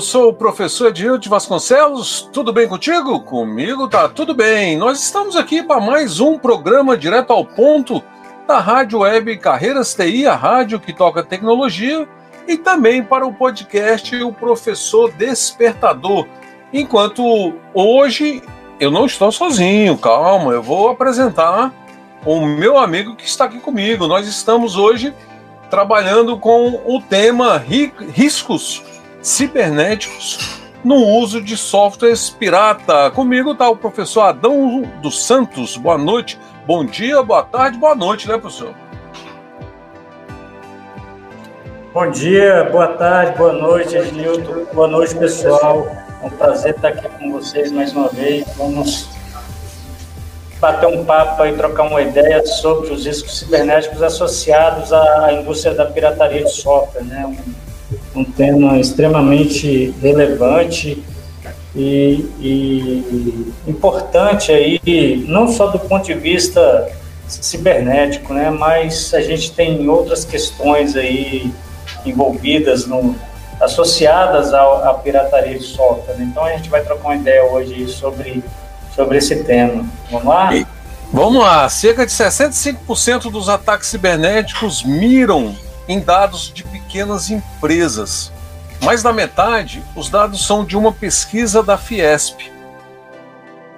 [0.00, 2.26] Eu sou o professor Edilde Vasconcelos.
[2.32, 3.20] Tudo bem contigo?
[3.20, 4.74] Comigo tá tudo bem.
[4.74, 8.02] Nós estamos aqui para mais um programa direto ao ponto
[8.48, 12.08] da Rádio Web Carreiras TI, a rádio que toca tecnologia,
[12.48, 16.26] e também para o podcast O Professor Despertador.
[16.72, 18.42] Enquanto hoje
[18.80, 21.74] eu não estou sozinho, calma, eu vou apresentar
[22.24, 24.06] o meu amigo que está aqui comigo.
[24.06, 25.12] Nós estamos hoje
[25.68, 27.62] trabalhando com o tema
[28.14, 28.82] riscos
[29.22, 33.10] cibernéticos no uso de softwares pirata.
[33.10, 35.76] Comigo está o professor Adão dos Santos.
[35.76, 38.74] Boa noite, bom dia, boa tarde, boa noite, né, professor?
[41.92, 44.64] Bom dia, boa tarde, boa noite, Ednilton.
[44.72, 45.86] Boa noite, pessoal.
[46.22, 48.46] É um prazer estar aqui com vocês mais uma vez.
[48.56, 49.08] Vamos
[50.60, 55.86] bater um papo e trocar uma ideia sobre os riscos cibernéticos associados à indústria da
[55.86, 57.26] pirataria de software, né?
[57.26, 57.69] Um
[58.20, 61.02] um tema extremamente relevante
[61.74, 66.90] e, e, importante aí, não só do ponto de vista
[67.28, 71.52] cibernético, né, mas a gente tem outras questões aí
[72.04, 73.14] envolvidas no,
[73.60, 76.14] associadas ao, à pirataria de software.
[76.14, 76.28] Né?
[76.30, 78.42] Então a gente vai trocar uma ideia hoje sobre,
[78.94, 79.84] sobre esse tema.
[80.10, 80.54] Vamos lá?
[80.54, 80.66] E,
[81.12, 81.68] vamos lá.
[81.68, 85.54] Cerca de 65% dos ataques cibernéticos miram
[85.90, 88.32] em dados de pequenas empresas.
[88.80, 92.50] Mais da metade, os dados são de uma pesquisa da Fiesp,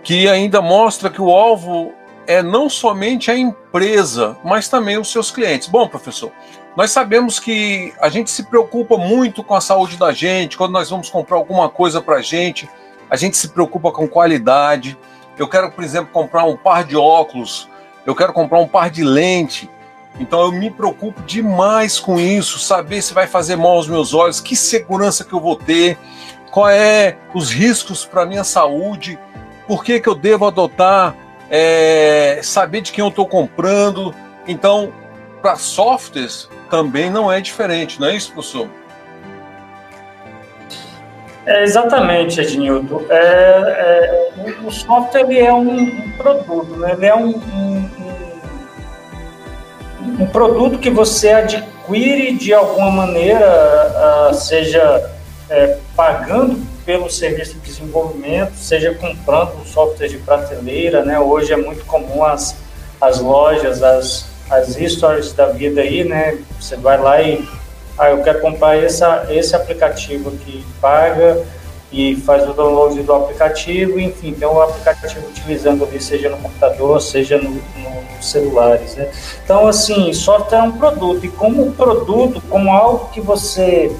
[0.04, 1.94] que ainda mostra que o alvo
[2.26, 5.68] é não somente a empresa, mas também os seus clientes.
[5.68, 6.30] Bom, professor,
[6.76, 10.90] nós sabemos que a gente se preocupa muito com a saúde da gente, quando nós
[10.90, 12.68] vamos comprar alguma coisa para a gente,
[13.08, 14.98] a gente se preocupa com qualidade.
[15.38, 17.70] Eu quero, por exemplo, comprar um par de óculos,
[18.04, 19.68] eu quero comprar um par de lente.
[20.20, 24.40] Então eu me preocupo demais com isso, saber se vai fazer mal aos meus olhos,
[24.40, 25.98] que segurança que eu vou ter,
[26.50, 29.18] qual é os riscos para minha saúde,
[29.66, 31.16] por que, que eu devo adotar,
[31.50, 34.14] é, saber de quem eu estou comprando.
[34.46, 34.92] Então,
[35.40, 38.68] para softwares também não é diferente, não é isso, professor?
[41.44, 43.02] É, exatamente, Ednilton.
[43.10, 44.30] É, é,
[44.64, 46.92] o software ele é um, um produto, né?
[46.92, 48.01] ele é um, um
[50.18, 55.10] um produto que você adquire de alguma maneira, uh, seja
[55.48, 61.18] é, pagando pelo serviço de desenvolvimento, seja comprando um software de prateleira, né?
[61.18, 62.56] Hoje é muito comum as,
[63.00, 66.38] as lojas, as, as stores da vida aí, né?
[66.58, 67.46] Você vai lá e,
[67.98, 71.44] ah, eu quero comprar essa, esse aplicativo aqui, paga,
[71.92, 77.00] e faz o download do aplicativo, enfim, tem o aplicativo utilizando ali, seja no computador,
[77.02, 78.94] seja no, no celulares.
[78.94, 79.10] Né?
[79.44, 83.94] Então, assim, software é um produto, e como produto, como algo que você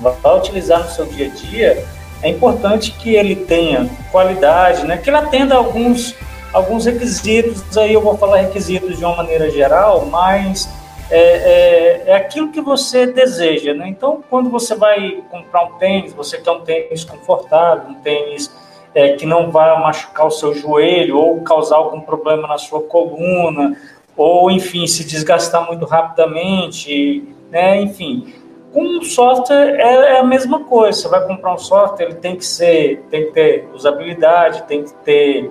[0.00, 1.84] vai utilizar no seu dia a dia,
[2.22, 4.98] é importante que ele tenha qualidade, né?
[4.98, 6.14] que ele atenda alguns,
[6.52, 10.68] alguns requisitos, aí eu vou falar requisitos de uma maneira geral, mas
[11.10, 13.88] é, é, é, aquilo que você deseja, né?
[13.88, 18.52] Então, quando você vai comprar um tênis, você quer um tênis confortável, um tênis
[18.94, 23.76] é, que não vai machucar o seu joelho ou causar algum problema na sua coluna,
[24.16, 27.80] ou, enfim, se desgastar muito rapidamente, né?
[27.80, 28.34] Enfim,
[28.72, 31.00] com software é, é, a mesma coisa.
[31.00, 34.92] Você vai comprar um software, ele tem que ser, tem que ter usabilidade, tem que
[35.04, 35.50] ter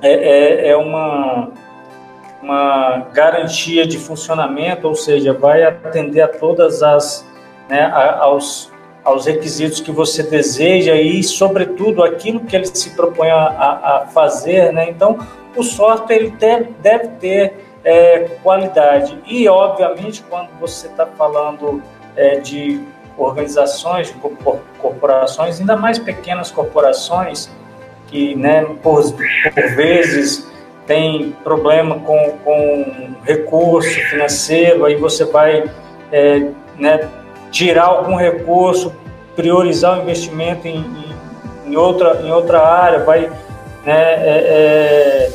[0.00, 1.50] é, é, é uma
[2.42, 7.26] uma garantia de funcionamento, ou seja, vai atender a todas as
[7.68, 8.70] né, a, aos,
[9.04, 14.72] aos requisitos que você deseja e, sobretudo, aquilo que ele se propõe a, a fazer.
[14.72, 14.90] Né?
[14.90, 15.18] Então,
[15.56, 19.18] o software ele deve, deve ter é, qualidade.
[19.26, 21.82] E, obviamente, quando você está falando
[22.16, 22.80] é, de
[23.16, 24.14] organizações,
[24.78, 27.50] corporações, ainda mais pequenas corporações,
[28.08, 30.46] que né, por, por vezes
[30.86, 35.68] tem problema com, com recurso financeiro, aí você vai
[36.12, 36.48] é,
[36.78, 37.08] né,
[37.50, 38.92] tirar algum recurso,
[39.34, 43.30] priorizar o investimento em, em, em outra, em outra área, vai,
[43.84, 45.32] né, é, é,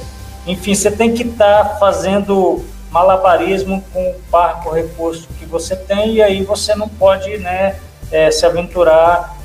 [0.48, 5.45] enfim, você tem que estar tá fazendo malabarismo com o par, com o recurso que
[5.45, 7.75] você tem, e aí você não pode né,
[8.12, 9.38] é, se aventurar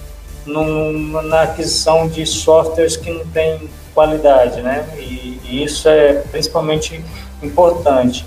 [0.45, 4.87] num, na aquisição de softwares que não tem qualidade, né?
[4.99, 7.03] E, e isso é principalmente
[7.43, 8.27] importante.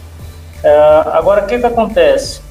[0.63, 2.41] É, agora, o que, que acontece?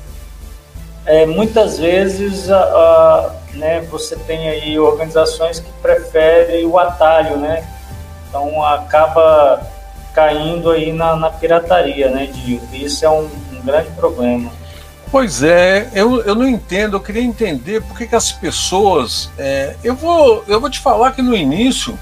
[1.04, 7.66] É, muitas vezes a, a, né, você tem aí organizações que preferem o atalho, né?
[8.28, 9.66] Então acaba
[10.14, 12.60] caindo aí na, na pirataria, né, Dio?
[12.72, 14.50] Isso é um, um, grande problema.
[15.10, 19.30] Pois é, eu, eu não entendo, eu queria entender por que, que as pessoas.
[19.38, 21.98] É, eu, vou, eu vou te falar que no início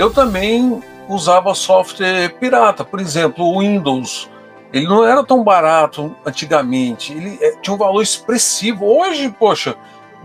[0.00, 4.30] eu também usava software pirata, por exemplo, o Windows.
[4.72, 8.86] Ele não era tão barato antigamente, ele é, tinha um valor expressivo.
[8.86, 9.76] Hoje, poxa,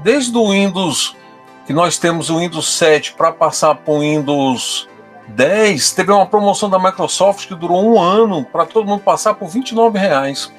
[0.01, 1.17] desde o Windows,
[1.67, 4.87] que nós temos o Windows 7 para passar para o Windows
[5.27, 9.49] 10, teve uma promoção da Microsoft que durou um ano para todo mundo passar por
[9.49, 10.53] 29 reais.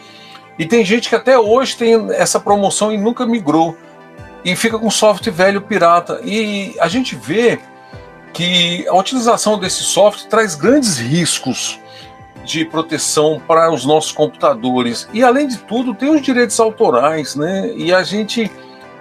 [0.58, 3.74] E tem gente que até hoje tem essa promoção e nunca migrou.
[4.44, 6.20] E fica com software velho pirata.
[6.22, 7.58] E a gente vê
[8.36, 11.80] que a utilização desse software traz grandes riscos
[12.44, 15.08] de proteção para os nossos computadores.
[15.14, 17.72] E além de tudo, tem os direitos autorais, né?
[17.74, 18.50] E a gente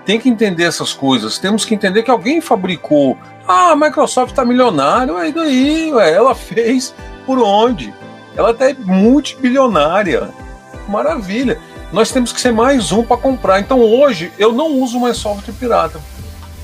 [0.06, 1.38] tem que entender essas coisas.
[1.38, 6.34] Temos que entender que alguém fabricou ah, a Microsoft está milionária, aí daí, ué, ela
[6.34, 6.96] fez
[7.26, 7.94] por onde?
[8.38, 10.30] Ela até é multibilionária.
[10.88, 11.60] Maravilha.
[11.92, 13.60] Nós temos que ser mais um para comprar.
[13.60, 16.00] Então hoje eu não uso mais software pirata.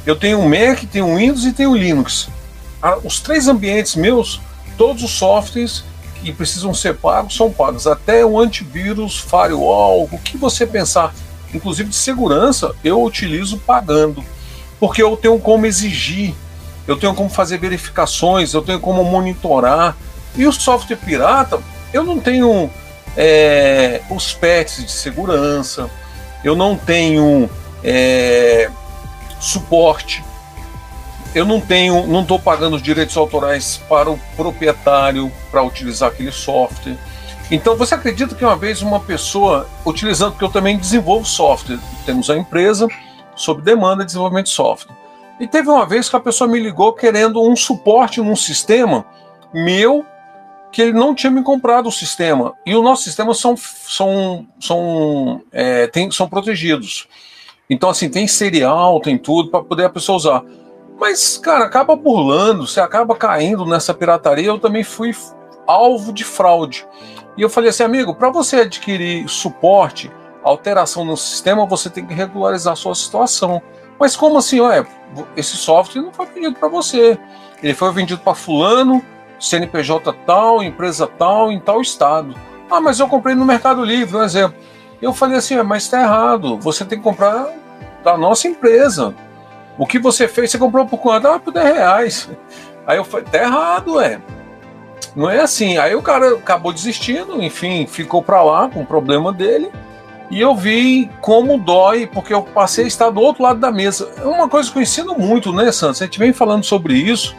[0.06, 2.30] Eu tenho o Mac, tenho o Windows e tenho o Linux.
[3.04, 4.42] Os três ambientes meus,
[4.78, 5.84] todos os softwares
[6.16, 7.88] que precisam ser pagos são pagos.
[7.88, 11.14] Até o antivírus, firewall, o que você pensar,
[11.54, 14.24] inclusive de segurança, eu utilizo pagando.
[14.80, 16.34] Porque eu tenho como exigir
[16.88, 19.96] eu tenho como fazer verificações, eu tenho como monitorar.
[20.36, 21.60] E o software pirata,
[21.94, 22.70] eu não tenho
[23.16, 25.90] é, os patches de segurança,
[26.44, 27.50] eu não tenho
[27.84, 28.70] é,
[29.40, 30.24] suporte,
[31.34, 36.32] eu não tenho, não estou pagando os direitos autorais para o proprietário para utilizar aquele
[36.32, 36.98] software.
[37.50, 42.30] Então, você acredita que uma vez uma pessoa utilizando, porque eu também desenvolvo software, temos
[42.30, 42.88] a empresa
[43.36, 44.96] sob demanda de desenvolvimento de software.
[45.40, 49.06] E teve uma vez que a pessoa me ligou querendo um suporte num sistema
[49.54, 50.06] meu
[50.72, 52.54] que ele não tinha me comprado o sistema.
[52.66, 57.08] E os nossos sistemas são, são, são, é, tem, são protegidos.
[57.70, 60.44] Então, assim, tem serial, tem tudo para poder a pessoa usar.
[61.02, 64.46] Mas, cara, acaba burlando, você acaba caindo nessa pirataria.
[64.46, 65.12] Eu também fui
[65.66, 66.88] alvo de fraude.
[67.36, 70.12] E eu falei assim, amigo, para você adquirir suporte,
[70.44, 73.60] alteração no sistema, você tem que regularizar sua situação.
[74.00, 74.86] Mas como assim, ué,
[75.36, 77.18] esse software não foi vendido para você.
[77.64, 79.04] Ele foi vendido para fulano,
[79.40, 82.36] CNPJ tal, empresa tal, em tal estado.
[82.70, 84.56] Ah, mas eu comprei no Mercado Livre, um exemplo.
[85.02, 86.60] Eu falei assim, mas está errado.
[86.60, 87.48] Você tem que comprar
[88.04, 89.16] da nossa empresa.
[89.78, 91.28] O que você fez, você comprou por quanto?
[91.28, 92.30] Ah, por 10 reais.
[92.86, 94.20] Aí eu falei, tá errado, é.
[95.16, 95.78] Não é assim.
[95.78, 99.72] Aí o cara acabou desistindo, enfim, ficou para lá com o problema dele.
[100.30, 104.10] E eu vi como dói, porque eu passei a estar do outro lado da mesa.
[104.18, 106.02] É uma coisa que eu ensino muito, né, Santos?
[106.02, 107.36] A gente vem falando sobre isso.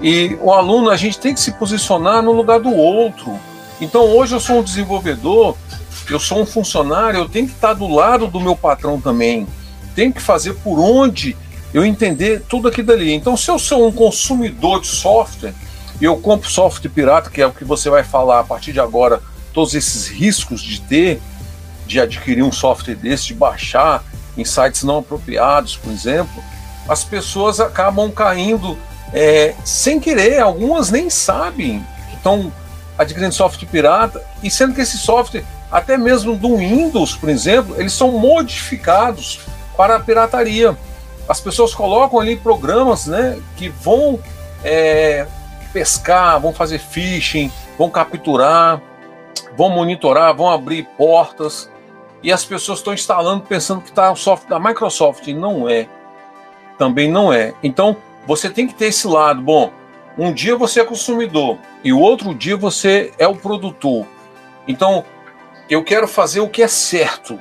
[0.00, 3.36] E o aluno, a gente tem que se posicionar no lugar do outro.
[3.80, 5.56] Então, hoje eu sou um desenvolvedor,
[6.08, 9.46] eu sou um funcionário, eu tenho que estar do lado do meu patrão também.
[9.98, 11.36] Tenho que fazer por onde
[11.74, 13.12] eu entender tudo aquilo dali.
[13.12, 15.52] Então, se eu sou um consumidor de software,
[16.00, 18.78] e eu compro software pirata, que é o que você vai falar a partir de
[18.78, 19.20] agora,
[19.52, 21.20] todos esses riscos de ter,
[21.84, 24.04] de adquirir um software desse, de baixar
[24.36, 26.44] em sites não apropriados, por exemplo,
[26.88, 28.78] as pessoas acabam caindo
[29.12, 32.52] é, sem querer, algumas nem sabem que estão
[32.96, 37.92] adquirindo software pirata, e sendo que esse software, até mesmo do Windows, por exemplo, eles
[37.92, 39.40] são modificados
[39.78, 40.76] para a pirataria.
[41.28, 44.18] As pessoas colocam ali programas né, que vão
[44.64, 45.24] é,
[45.72, 48.82] pescar, vão fazer phishing, vão capturar,
[49.56, 51.70] vão monitorar, vão abrir portas
[52.24, 55.28] e as pessoas estão instalando pensando que está o software da Microsoft.
[55.28, 55.86] E não é.
[56.76, 57.54] Também não é.
[57.62, 59.40] Então, você tem que ter esse lado.
[59.40, 59.70] Bom,
[60.16, 64.04] um dia você é consumidor e o outro dia você é o produtor.
[64.66, 65.04] Então,
[65.70, 67.38] eu quero fazer o que é certo.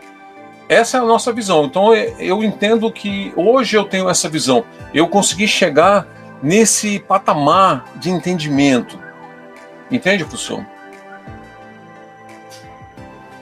[0.70, 1.66] Essa é a nossa visão.
[1.66, 4.66] Então, eu entendo que hoje eu tenho essa visão.
[4.94, 6.08] Eu consegui chegar
[6.42, 9.00] nesse patamar de entendimento.
[9.90, 10.66] Entende, professor?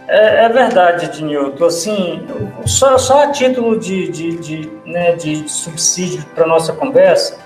[0.08, 1.66] É, é verdade, Ednilton.
[1.66, 2.28] Assim,
[2.66, 7.40] só, só a título de, de, de, né, de subsídio para nossa conversa,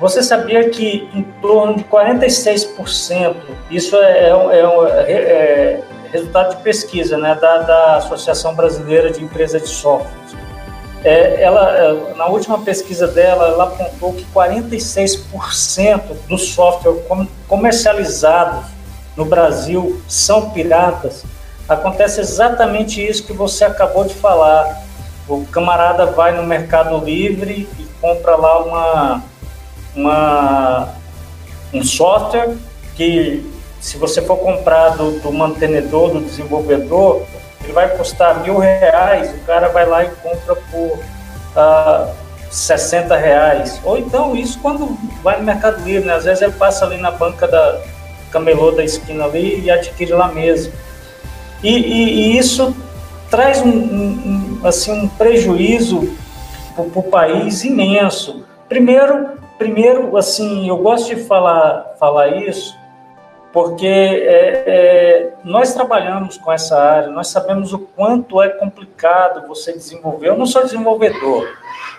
[0.00, 3.36] você sabia que em torno de 46%,
[3.70, 5.80] isso é, é, é, é,
[6.14, 10.10] resultado de pesquisa né, da, da Associação Brasileira de Empresas de Software.
[11.04, 17.02] É, ela, é, na última pesquisa dela, ela apontou que 46% dos softwares
[17.46, 18.64] comercializados
[19.14, 21.24] no Brasil são piratas
[21.68, 24.82] acontece exatamente isso que você acabou de falar.
[25.26, 29.24] O camarada vai no Mercado Livre e compra lá uma,
[29.96, 30.88] uma
[31.72, 32.54] um software
[32.94, 33.44] que,
[33.84, 37.22] se você for comprar do, do mantenedor, do desenvolvedor,
[37.62, 40.98] ele vai custar mil reais, o cara vai lá e compra por
[41.54, 42.10] ah,
[42.50, 43.78] 60 reais.
[43.84, 46.14] Ou então, isso quando vai no Mercado Livre, né?
[46.14, 47.82] às vezes ele passa ali na banca da
[48.30, 50.72] camelô da esquina ali e adquire lá mesmo.
[51.62, 52.74] E, e, e isso
[53.28, 56.10] traz um, um, assim, um prejuízo
[56.74, 58.46] para o país imenso.
[58.66, 62.82] Primeiro, primeiro, assim, eu gosto de falar, falar isso
[63.54, 69.72] porque é, é, nós trabalhamos com essa área, nós sabemos o quanto é complicado você
[69.72, 70.30] desenvolver.
[70.30, 71.56] Eu não sou desenvolvedor,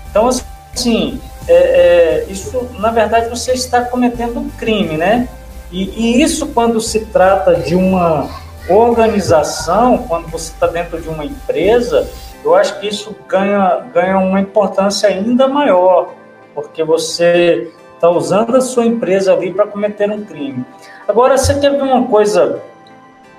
[0.09, 5.27] Então, assim, é, é, isso, na verdade, você está cometendo um crime, né?
[5.71, 8.27] E, e isso, quando se trata de uma
[8.67, 12.09] organização, quando você está dentro de uma empresa,
[12.43, 16.13] eu acho que isso ganha, ganha uma importância ainda maior,
[16.55, 17.71] porque você
[18.03, 20.65] está usando a sua empresa ali para cometer um crime.
[21.07, 22.61] Agora, você ver uma coisa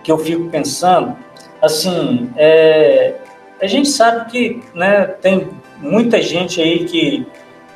[0.02, 1.14] que eu fico pensando?
[1.60, 3.14] Assim, é,
[3.60, 7.26] a gente sabe que né, tem muita gente aí que,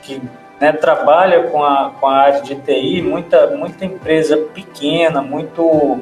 [0.01, 0.23] que
[0.59, 6.01] né, trabalha com a, com a área de TI, muita, muita empresa pequena, muito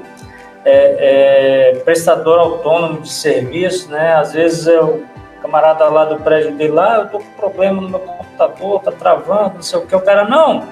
[0.65, 4.15] é, é, prestador autônomo de serviço, né?
[4.15, 5.03] Às vezes é o
[5.43, 7.99] camarada lá do prédio dele lá, eu tô com problema no meu
[8.37, 10.65] computador, tá travando, não sei o que, o cara, não,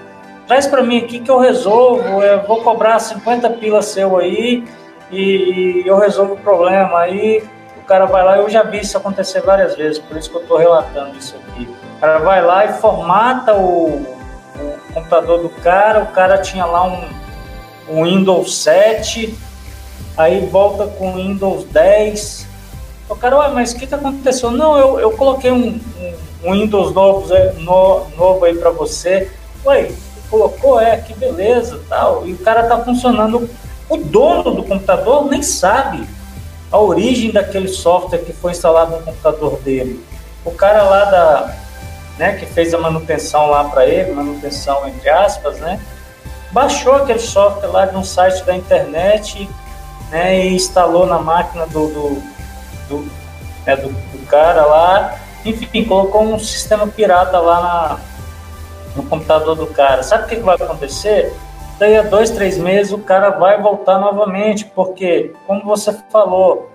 [0.47, 4.64] traz para mim aqui que eu resolvo, eu vou cobrar 50 pilas seu aí
[5.11, 7.00] e, e eu resolvo o problema.
[7.00, 7.42] Aí
[7.78, 10.42] o cara vai lá, eu já vi isso acontecer várias vezes, por isso que eu
[10.42, 11.68] estou relatando isso aqui.
[11.97, 14.04] O cara vai lá e formata o,
[14.56, 17.09] o computador do cara, o cara tinha lá um,
[17.88, 19.35] um Windows 7,
[20.16, 22.49] aí volta com o Windows 10.
[23.09, 24.50] O cara, ué, mas o que, que aconteceu?
[24.50, 27.26] Não, eu, eu coloquei um, um, um Windows novo,
[27.58, 29.30] no, novo aí para você.
[29.64, 29.90] Ué,
[30.30, 32.26] colocou, é, que beleza, tal.
[32.26, 33.48] E o cara tá funcionando.
[33.88, 36.06] O dono do computador nem sabe
[36.70, 40.04] a origem daquele software que foi instalado no computador dele.
[40.44, 41.54] O cara lá da,
[42.18, 45.80] né, que fez a manutenção lá para ele, manutenção entre aspas, né,
[46.52, 49.48] baixou aquele software lá de um site da internet,
[50.10, 52.22] né, e instalou na máquina do, do,
[52.88, 53.12] do,
[53.66, 58.00] né, do, do cara lá, enfim, colocou um sistema pirata lá na,
[58.96, 60.02] no computador do cara.
[60.02, 61.34] Sabe o que, vai acontecer?
[61.78, 66.70] daí a dois, três meses o cara vai voltar novamente, porque, como você falou,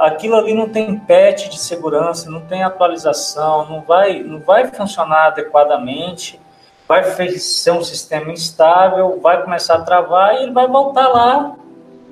[0.00, 5.28] aquilo ali não tem patch de segurança, não tem atualização, não vai, não vai funcionar
[5.28, 6.40] adequadamente
[6.86, 7.02] vai
[7.38, 11.56] ser um sistema instável, vai começar a travar e ele vai voltar lá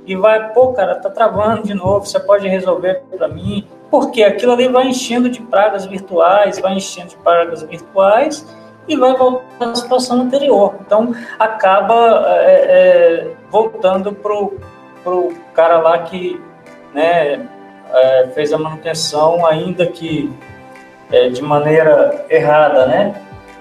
[0.06, 3.68] e vai, pô, cara, tá travando de novo, você pode resolver para mim.
[3.92, 8.46] Porque aquilo ali vai enchendo de pragas virtuais, vai enchendo de pragas virtuais
[8.88, 10.76] e vai voltar à situação anterior.
[10.80, 14.58] Então, acaba é, é, voltando pro,
[15.04, 16.40] pro cara lá que
[16.94, 17.46] né,
[17.92, 20.32] é, fez a manutenção, ainda que
[21.10, 23.14] é, de maneira errada, né?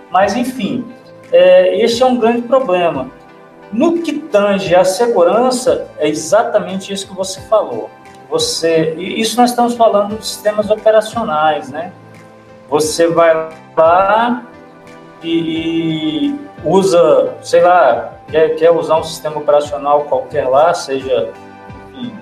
[0.09, 0.85] Mas, enfim,
[1.29, 3.11] é, este é um grande problema.
[3.69, 7.89] No que tange a segurança, é exatamente isso que você falou.
[8.31, 11.91] Você, isso nós estamos falando de sistemas operacionais, né?
[12.69, 14.45] Você vai lá
[15.21, 16.33] e,
[16.63, 21.29] usa, sei lá, quer, quer usar um sistema operacional qualquer lá, seja
[21.89, 22.15] enfim,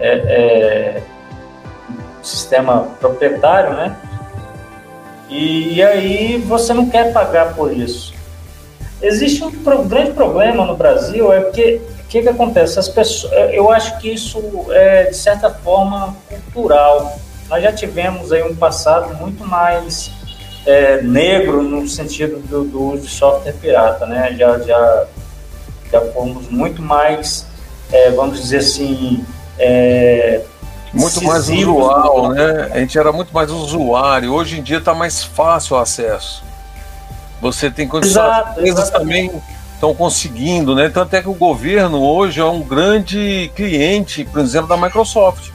[0.00, 1.02] é, é,
[2.22, 3.94] sistema proprietário, né?
[5.28, 8.14] E, e, aí você não quer pagar por isso.
[9.02, 9.50] Existe um
[9.86, 11.78] grande problema no Brasil, é porque
[12.10, 12.76] que, que acontece?
[12.78, 17.16] As pessoas, eu acho que isso é, de certa forma, cultural.
[17.48, 20.10] Nós já tivemos aí um passado muito mais
[20.66, 24.34] é, negro no sentido do, do, uso de software pirata, né?
[24.36, 25.06] Já, já,
[25.92, 27.46] já fomos muito mais,
[27.92, 29.24] é, vamos dizer assim,
[29.56, 30.40] é,
[30.92, 32.70] muito mais usual, né?
[32.72, 34.32] A gente era muito mais usuário.
[34.32, 36.42] Hoje em dia está mais fácil o acesso.
[37.40, 39.30] Você tem condições, as empresas também
[39.80, 40.90] estão conseguindo, né?
[40.90, 45.50] Tanto é que o governo hoje é um grande cliente, por exemplo, da Microsoft.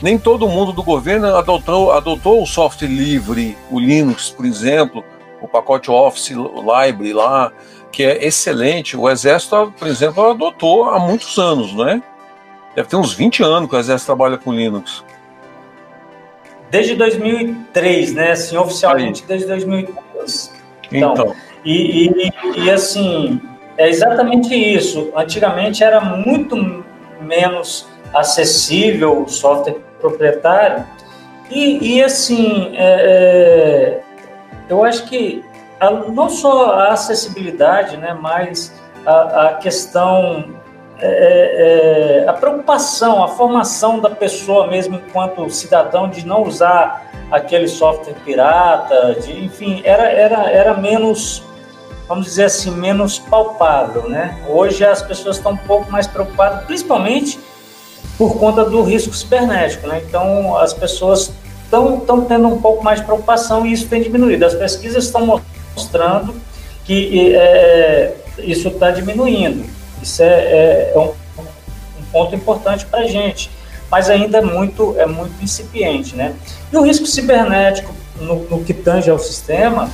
[0.00, 5.04] Nem todo mundo do governo adotou, adotou o software livre, o Linux, por exemplo,
[5.42, 7.50] o pacote Office Library lá,
[7.90, 8.96] que é excelente.
[8.96, 12.00] O Exército, por exemplo, adotou há muitos anos, né?
[12.76, 15.02] Deve ter uns 20 anos que o Exército trabalha com Linux.
[16.70, 18.30] Desde 2003, né?
[18.30, 19.26] Assim, oficialmente Aí.
[19.26, 20.54] desde 2003.
[20.92, 21.47] Então, então.
[21.68, 23.40] E, e, e, assim,
[23.76, 25.12] é exatamente isso.
[25.14, 26.84] Antigamente era muito
[27.20, 30.86] menos acessível o software proprietário
[31.50, 34.00] e, e assim, é, é,
[34.68, 35.44] eu acho que
[35.80, 38.72] a, não só a acessibilidade, né, mas
[39.06, 40.54] a, a questão
[41.00, 47.08] é, é, é, a preocupação, a formação da pessoa mesmo enquanto cidadão de não usar
[47.30, 51.44] aquele software pirata, de, enfim, era, era, era menos,
[52.08, 54.42] vamos dizer assim, menos palpável, né?
[54.48, 57.38] Hoje as pessoas estão um pouco mais preocupadas, principalmente
[58.16, 60.02] por conta do risco cibernético, né?
[60.08, 61.30] Então as pessoas
[61.64, 64.44] estão tendo um pouco mais de preocupação e isso tem diminuído.
[64.46, 65.40] As pesquisas estão
[65.76, 66.34] mostrando
[66.84, 69.68] que é, isso está diminuindo.
[70.02, 73.50] Isso é, é, é um, um, ponto importante para a gente,
[73.90, 76.16] mas ainda é muito, é muito incipiente.
[76.16, 76.34] Né?
[76.72, 79.90] E o risco cibernético, no, no que tange ao sistema,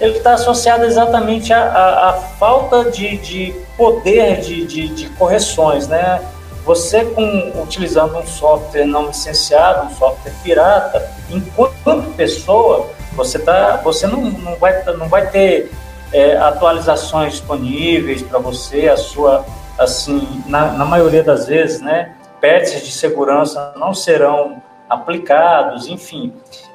[0.00, 5.88] ele está associado exatamente à, à, à falta de, de poder de, de, de, correções.
[5.88, 6.22] Né?
[6.64, 14.06] Você, com, utilizando um software não licenciado, um software pirata, enquanto pessoa, você, tá, você
[14.06, 15.70] não, não, vai, não vai ter
[16.12, 19.44] é, atualizações disponíveis para você, a sua,
[19.78, 26.32] assim, na, na maioria das vezes, né, patches de segurança não serão aplicados, enfim,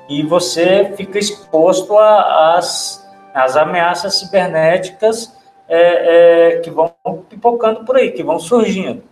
[0.09, 3.02] e você fica exposto às
[3.33, 5.35] ameaças cibernéticas
[5.67, 6.93] é, é, que vão
[7.29, 9.03] pipocando por aí, que vão surgindo.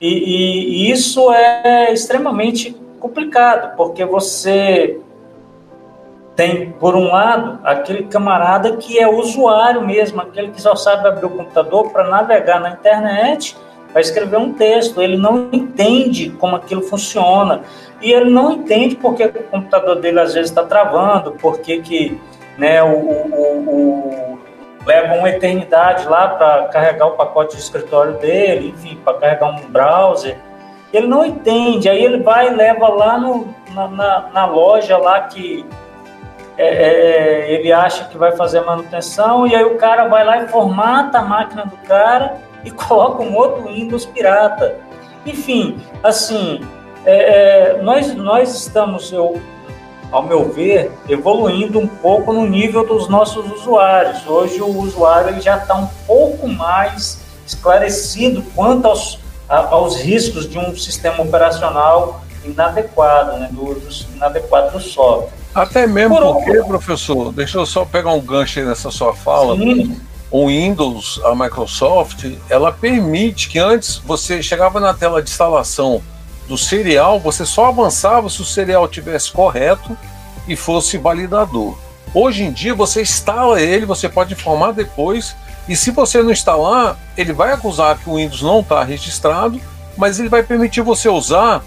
[0.00, 4.98] E, e, e isso é extremamente complicado, porque você
[6.34, 11.26] tem, por um lado, aquele camarada que é usuário mesmo, aquele que só sabe abrir
[11.26, 13.56] o computador para navegar na internet,
[13.92, 17.62] vai escrever um texto, ele não entende como aquilo funciona,
[18.00, 22.18] e ele não entende porque o computador dele às vezes está travando, porque que,
[22.58, 24.38] né, o, o, o
[24.84, 29.68] leva uma eternidade lá para carregar o pacote de escritório dele, enfim, para carregar um
[29.68, 30.38] browser.
[30.92, 35.20] Ele não entende, aí ele vai e leva lá no, na, na, na loja lá
[35.20, 35.64] que
[36.58, 40.42] é, é, ele acha que vai fazer a manutenção e aí o cara vai lá
[40.42, 42.34] e formata a máquina do cara
[42.64, 44.76] e coloca um outro Windows pirata.
[45.24, 46.60] Enfim, assim,
[47.04, 49.40] é, é, nós, nós estamos, eu,
[50.10, 54.26] ao meu ver, evoluindo um pouco no nível dos nossos usuários.
[54.26, 59.18] Hoje o usuário ele já está um pouco mais esclarecido quanto aos,
[59.48, 65.30] a, aos riscos de um sistema operacional inadequado, né, do uso inadequado do software.
[65.54, 69.56] Até mesmo Por porque, professor, deixa eu só pegar um gancho aí nessa sua fala.
[69.56, 70.00] Sim.
[70.30, 76.00] O Windows, a Microsoft, ela permite que antes você chegava na tela de instalação
[76.50, 79.96] do serial, você só avançava se o serial tivesse correto
[80.48, 81.78] e fosse validador.
[82.12, 85.36] Hoje em dia você instala ele, você pode informar depois,
[85.68, 89.60] e se você não instalar, ele vai acusar que o Windows não está registrado,
[89.96, 91.62] mas ele vai permitir você usar,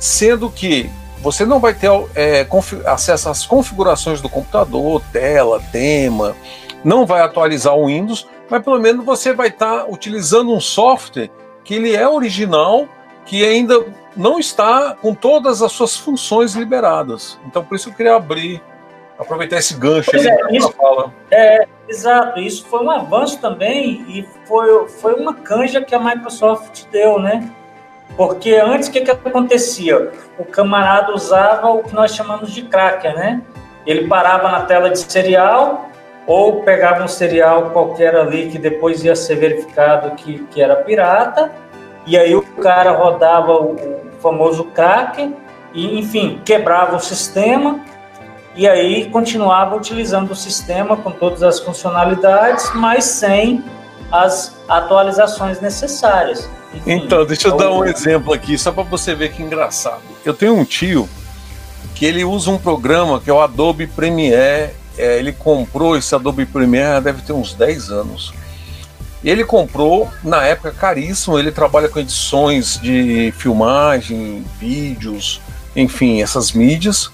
[0.00, 0.90] sendo que
[1.22, 2.44] você não vai ter é,
[2.86, 6.34] acesso às configurações do computador, tela, tema,
[6.82, 11.30] não vai atualizar o Windows, mas pelo menos você vai estar tá utilizando um software
[11.62, 12.88] que ele é original,
[13.24, 13.84] que ainda
[14.16, 17.38] não está com todas as suas funções liberadas.
[17.46, 18.62] Então por isso eu queria abrir
[19.18, 21.12] aproveitar esse gancho pois aí é, isso, fala.
[21.30, 26.84] É, exato, isso foi um avanço também e foi, foi uma canja que a Microsoft
[26.90, 27.48] deu, né?
[28.16, 30.12] Porque antes o que, que acontecia?
[30.38, 33.42] O camarada usava o que nós chamamos de cracker, né?
[33.86, 35.88] Ele parava na tela de serial
[36.26, 41.52] ou pegava um serial qualquer ali que depois ia ser verificado que, que era pirata,
[42.06, 43.76] e aí o cara rodava o,
[44.20, 45.32] famoso cracker
[45.74, 47.80] e, enfim, quebrava o sistema
[48.56, 53.62] e aí continuava utilizando o sistema com todas as funcionalidades, mas sem
[54.10, 56.48] as atualizações necessárias.
[56.72, 60.00] Enfim, então, deixa eu dar um exemplo aqui, só para você ver que engraçado.
[60.24, 61.08] Eu tenho um tio
[61.94, 64.72] que ele usa um programa que é o Adobe Premiere.
[64.96, 68.32] É, ele comprou esse Adobe Premiere deve ter uns 10 anos.
[69.24, 71.38] Ele comprou, na época, caríssimo.
[71.38, 75.40] Ele trabalha com edições de filmagem, vídeos,
[75.74, 77.10] enfim, essas mídias.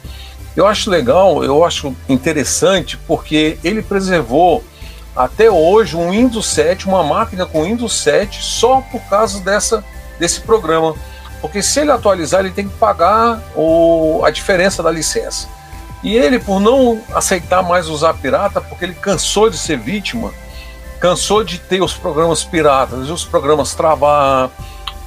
[0.56, 4.64] Eu acho legal, eu acho interessante porque ele preservou
[5.14, 9.84] até hoje um Windows 7, uma máquina com Windows 7 só por causa dessa,
[10.18, 10.96] desse programa.
[11.40, 15.48] Porque se ele atualizar, ele tem que pagar o, a diferença da licença.
[16.02, 20.32] E ele, por não aceitar mais usar pirata, porque ele cansou de ser vítima,
[21.00, 24.50] cansou de ter os programas piratas, os programas travar,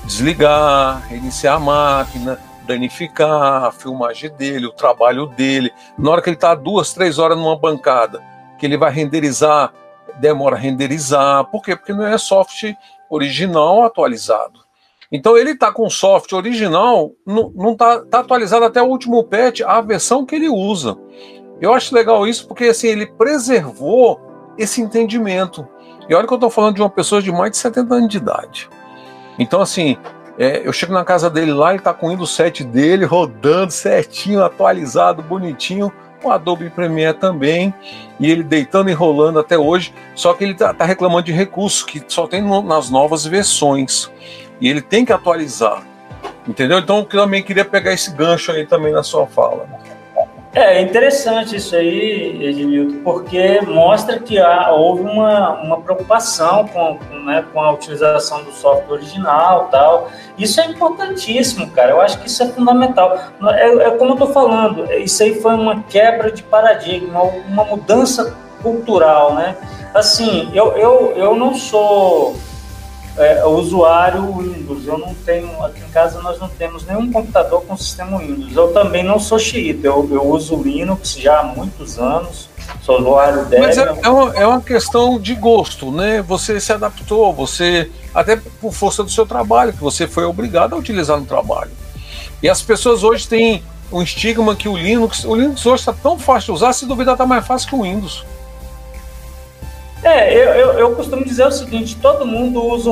[0.03, 5.71] desligar, reiniciar a máquina, danificar a filmagem dele, o trabalho dele.
[5.97, 8.23] Na hora que ele está duas, três horas numa bancada,
[8.57, 9.71] que ele vai renderizar,
[10.19, 11.45] demora a renderizar.
[11.45, 11.75] Por quê?
[11.75, 12.75] Porque não é software
[13.07, 14.61] original atualizado.
[15.11, 19.79] Então ele está com software original, não está tá atualizado até o último patch, a
[19.79, 20.97] versão que ele usa.
[21.61, 24.19] Eu acho legal isso porque assim ele preservou
[24.57, 25.67] esse entendimento.
[26.09, 28.17] E olha que eu estou falando de uma pessoa de mais de 70 anos de
[28.17, 28.69] idade.
[29.39, 29.97] Então, assim,
[30.37, 33.71] é, eu chego na casa dele lá, ele está com o Windows 7 dele rodando
[33.71, 35.91] certinho, atualizado, bonitinho.
[36.23, 37.73] O Adobe Premiere também,
[38.17, 39.93] e ele deitando e rolando até hoje.
[40.15, 44.09] Só que ele está tá reclamando de recursos que só tem no, nas novas versões.
[44.61, 45.83] E ele tem que atualizar.
[46.47, 46.79] Entendeu?
[46.79, 49.67] Então eu também queria pegar esse gancho aí também na sua fala.
[50.55, 57.43] É interessante isso aí, Edmilton, porque mostra que há, houve uma, uma preocupação com, né,
[57.51, 60.11] com a utilização do software original tal.
[60.37, 61.89] Isso é importantíssimo, cara.
[61.89, 63.17] Eu acho que isso é fundamental.
[63.49, 68.37] É, é como eu estou falando, isso aí foi uma quebra de paradigma, uma mudança
[68.61, 69.57] cultural, né?
[69.91, 72.35] Assim, eu, eu, eu não sou
[73.17, 74.85] é, usuário Windows.
[74.85, 78.55] Eu não tenho, aqui em casa nós não temos nenhum computador com sistema Windows.
[78.55, 82.49] Eu também não sou xiita, eu, eu uso Linux já há muitos anos,
[82.81, 83.67] sou usuário dela.
[83.67, 86.21] Mas é, é, uma, é uma questão de gosto, né?
[86.23, 90.77] Você se adaptou, você, até por força do seu trabalho, que você foi obrigado a
[90.77, 91.71] utilizar no trabalho.
[92.41, 96.17] E as pessoas hoje têm um estigma que o Linux, o Linux hoje está tão
[96.17, 98.25] fácil de usar, se duvidar está mais fácil que o Windows.
[100.03, 102.91] É, eu, eu, eu, costumo dizer o seguinte: todo mundo usa,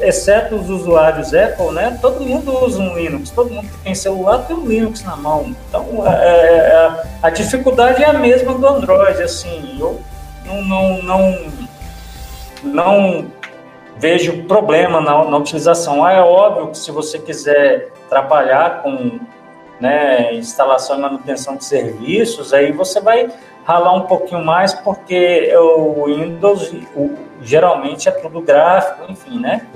[0.00, 1.98] exceto os usuários Apple, né?
[2.00, 5.54] Todo mundo usa um Linux, todo mundo que tem celular tem um Linux na mão.
[5.68, 9.20] Então, é, é, é a dificuldade é a mesma do Android.
[9.20, 10.00] Assim, eu
[10.44, 11.38] não, não, não,
[12.62, 13.26] não
[13.96, 16.04] vejo problema na, na utilização.
[16.04, 19.18] Ah, é óbvio que se você quiser trabalhar com
[19.80, 23.28] né, instalação e manutenção de serviços, aí você vai
[23.64, 29.66] ralar um pouquinho mais, porque o Windows o, geralmente é tudo gráfico, enfim, né?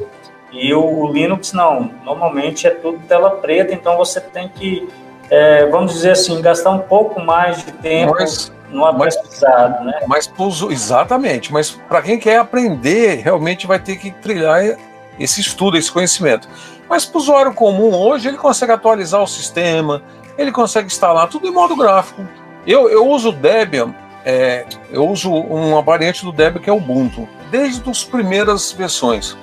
[0.53, 4.88] E o, o, Linux não, normalmente é tudo tela preta, então você tem que,
[5.31, 10.01] é, vamos dizer assim, gastar um pouco mais de tempo mas, no aprendizado, né?
[10.07, 10.31] Mas,
[10.70, 14.79] exatamente, mas para quem quer aprender, realmente vai ter que trilhar
[15.18, 16.48] esse estudo, esse conhecimento.
[16.88, 20.03] Mas para o usuário comum hoje, ele consegue atualizar o sistema,
[20.38, 22.27] ele consegue instalar tudo em modo gráfico.
[22.68, 23.94] Eu, eu uso Debian,
[24.26, 29.35] é, eu uso uma variante do Debian que é o Ubuntu, desde as primeiras versões.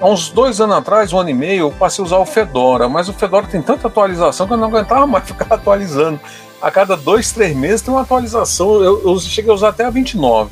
[0.00, 2.88] Há uns dois anos atrás, um ano e meio, eu passei a usar o Fedora,
[2.88, 6.18] mas o Fedora tem tanta atualização que eu não aguentava mais ficar atualizando.
[6.62, 8.82] A cada dois, três meses tem uma atualização.
[8.82, 10.50] Eu, eu cheguei a usar até a 29.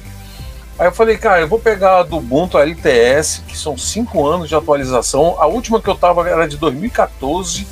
[0.79, 4.27] Aí eu falei, cara, eu vou pegar a do Ubuntu, a LTS, que são cinco
[4.27, 5.37] anos de atualização.
[5.39, 7.67] A última que eu tava era de 2014,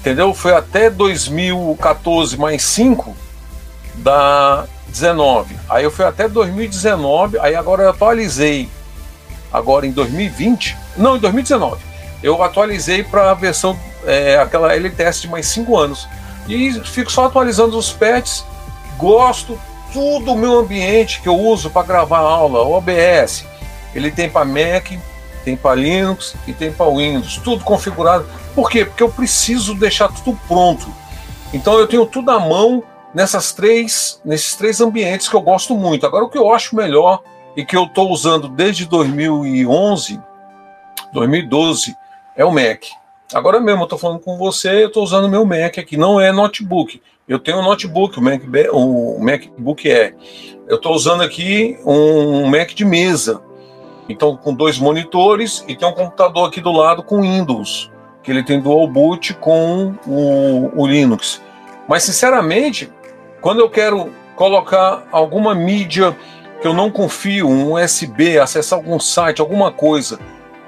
[0.00, 0.34] entendeu?
[0.34, 3.16] Foi até 2014 mais 5,
[3.96, 5.56] dá 19.
[5.68, 8.68] Aí eu fui até 2019, aí agora eu atualizei.
[9.52, 11.80] Agora em 2020, não, em 2019,
[12.22, 16.08] eu atualizei para a versão, é, aquela LTS de mais 5 anos.
[16.48, 18.44] E fico só atualizando os patches.
[18.96, 19.58] Gosto
[19.92, 23.44] tudo o meu ambiente que eu uso para gravar aula, OBS.
[23.94, 24.92] Ele tem para Mac,
[25.44, 28.26] tem para Linux e tem para Windows, tudo configurado.
[28.54, 28.84] Por quê?
[28.84, 30.86] Porque eu preciso deixar tudo pronto.
[31.52, 32.82] Então eu tenho tudo à mão
[33.16, 36.04] nessas três, nesses três ambientes que eu gosto muito.
[36.04, 37.22] Agora, o que eu acho melhor
[37.56, 40.20] e que eu estou usando desde 2011,
[41.14, 41.96] 2012,
[42.36, 42.82] é o Mac.
[43.32, 46.30] Agora mesmo eu estou falando com você, eu estou usando meu Mac aqui, não é
[46.30, 47.00] notebook.
[47.26, 50.14] Eu tenho um notebook, o, Mac, o MacBook Air.
[50.68, 53.40] Eu estou usando aqui um Mac de mesa.
[54.10, 57.90] Então, com dois monitores e tem um computador aqui do lado com Windows,
[58.22, 61.40] que ele tem dual boot com o, o Linux.
[61.88, 62.92] Mas, sinceramente,
[63.40, 66.16] quando eu quero colocar alguma mídia
[66.60, 70.18] que eu não confio, um USB, acessar algum site, alguma coisa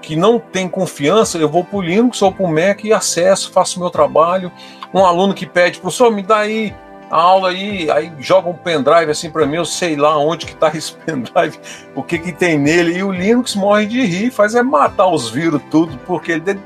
[0.01, 3.53] que não tem confiança, eu vou para o Linux ou para o Mac e acesso,
[3.53, 4.51] faço meu trabalho.
[4.95, 6.75] Um aluno que pede, professor, me dá aí
[7.11, 10.53] a aula aí, aí joga um pendrive assim para mim, eu sei lá onde que
[10.53, 11.59] está esse pendrive,
[11.95, 15.31] o que que tem nele, e o Linux morre de rir, faz é matar os
[15.31, 16.61] vírus tudo, porque ele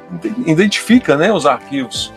[0.47, 2.12] identifica né, os arquivos.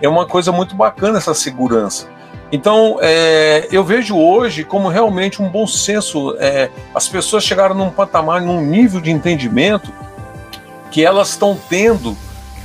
[0.00, 2.08] É uma coisa muito bacana essa segurança.
[2.54, 6.36] Então, é, eu vejo hoje como realmente um bom senso.
[6.38, 9.92] É, as pessoas chegaram num patamar, num nível de entendimento
[10.88, 12.16] que elas estão tendo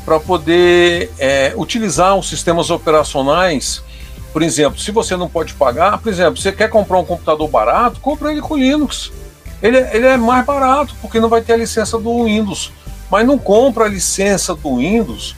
[0.06, 3.82] para poder é, utilizar os sistemas operacionais.
[4.32, 7.99] Por exemplo, se você não pode pagar, por exemplo, você quer comprar um computador barato,
[7.99, 9.12] compra ele com Linux.
[9.60, 12.71] Ele, ele é mais barato porque não vai ter a licença do Windows.
[13.10, 15.36] Mas não compra a licença do Windows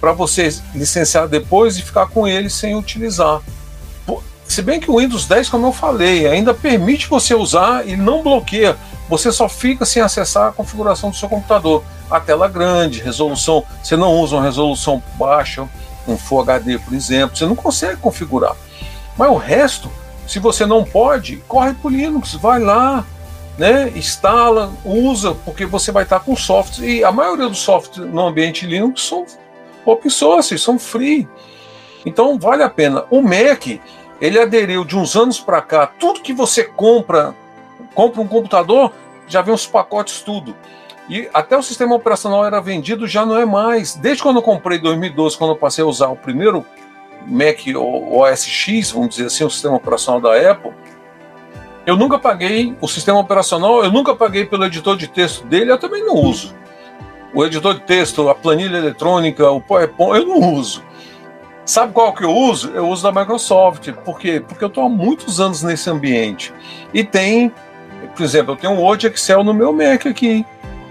[0.00, 3.40] para você licenciar depois e ficar com ele sem utilizar.
[4.52, 8.22] Se bem que o Windows 10, como eu falei, ainda permite você usar e não
[8.22, 8.76] bloqueia.
[9.08, 11.82] Você só fica sem acessar a configuração do seu computador.
[12.10, 13.64] A tela grande, resolução.
[13.82, 15.66] Você não usa uma resolução baixa,
[16.06, 17.34] um Full HD, por exemplo.
[17.34, 18.54] Você não consegue configurar.
[19.16, 19.90] Mas o resto,
[20.28, 23.06] se você não pode, corre para o Linux, vai lá,
[23.56, 26.86] né, instala, usa, porque você vai estar com software.
[26.86, 29.24] E a maioria dos softwares no ambiente Linux são
[29.86, 31.26] open source, são free.
[32.04, 33.04] Então vale a pena.
[33.10, 33.80] O Mac
[34.22, 37.34] ele aderiu de uns anos para cá, tudo que você compra,
[37.92, 38.92] compra um computador,
[39.26, 40.54] já vem os pacotes tudo.
[41.08, 43.96] E até o sistema operacional era vendido, já não é mais.
[43.96, 46.64] Desde quando eu comprei em 2012, quando eu passei a usar o primeiro
[47.26, 50.70] Mac OS X, vamos dizer assim, o sistema operacional da Apple,
[51.84, 55.78] eu nunca paguei o sistema operacional, eu nunca paguei pelo editor de texto dele, eu
[55.78, 56.54] também não uso.
[57.34, 60.80] O editor de texto, a planilha eletrônica, o PowerPoint, eu não uso.
[61.64, 62.70] Sabe qual que eu uso?
[62.70, 63.92] Eu uso da Microsoft.
[64.04, 64.42] Por quê?
[64.46, 66.52] Porque eu estou há muitos anos nesse ambiente.
[66.92, 67.52] E tem,
[68.16, 70.44] por exemplo, eu tenho um Word Excel no meu Mac aqui.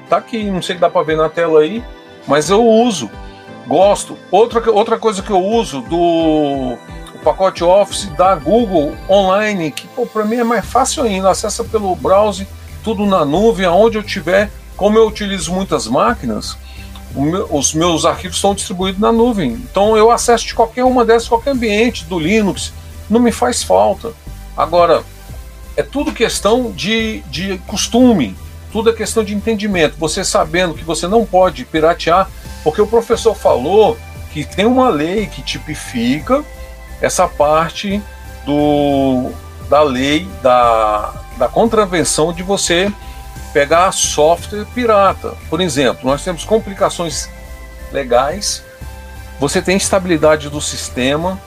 [0.09, 1.83] Tá aqui, não sei se dá para ver na tela aí,
[2.27, 3.09] mas eu uso.
[3.67, 4.17] Gosto.
[4.31, 6.77] Outra, outra coisa que eu uso do
[7.23, 11.29] pacote Office da Google Online, que para mim é mais fácil ainda.
[11.29, 12.47] Acessa pelo browser,
[12.83, 14.49] tudo na nuvem, aonde eu tiver.
[14.75, 16.57] Como eu utilizo muitas máquinas,
[17.49, 19.51] os meus arquivos estão distribuídos na nuvem.
[19.51, 22.73] Então eu acesso de qualquer uma dessas, qualquer ambiente do Linux,
[23.09, 24.13] não me faz falta.
[24.55, 25.03] Agora,
[25.75, 28.35] é tudo questão de, de costume,
[28.71, 29.95] tudo é questão de entendimento.
[29.97, 32.29] Você sabendo que você não pode piratear,
[32.63, 33.97] porque o professor falou
[34.31, 36.43] que tem uma lei que tipifica
[37.01, 38.01] essa parte
[38.45, 39.31] do,
[39.69, 42.91] da lei da, da contravenção de você
[43.53, 45.35] pegar software pirata.
[45.49, 47.29] Por exemplo, nós temos complicações
[47.91, 48.63] legais,
[49.39, 51.39] você tem estabilidade do sistema,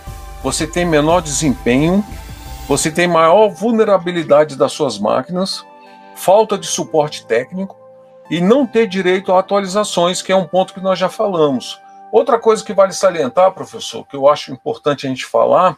[0.43, 2.05] você tem menor desempenho,
[2.69, 5.65] você tem maior vulnerabilidade das suas máquinas,
[6.15, 7.77] falta de suporte técnico
[8.31, 11.81] e não ter direito a atualizações, que é um ponto que nós já falamos.
[12.11, 15.77] Outra coisa que vale salientar, professor, que eu acho importante a gente falar,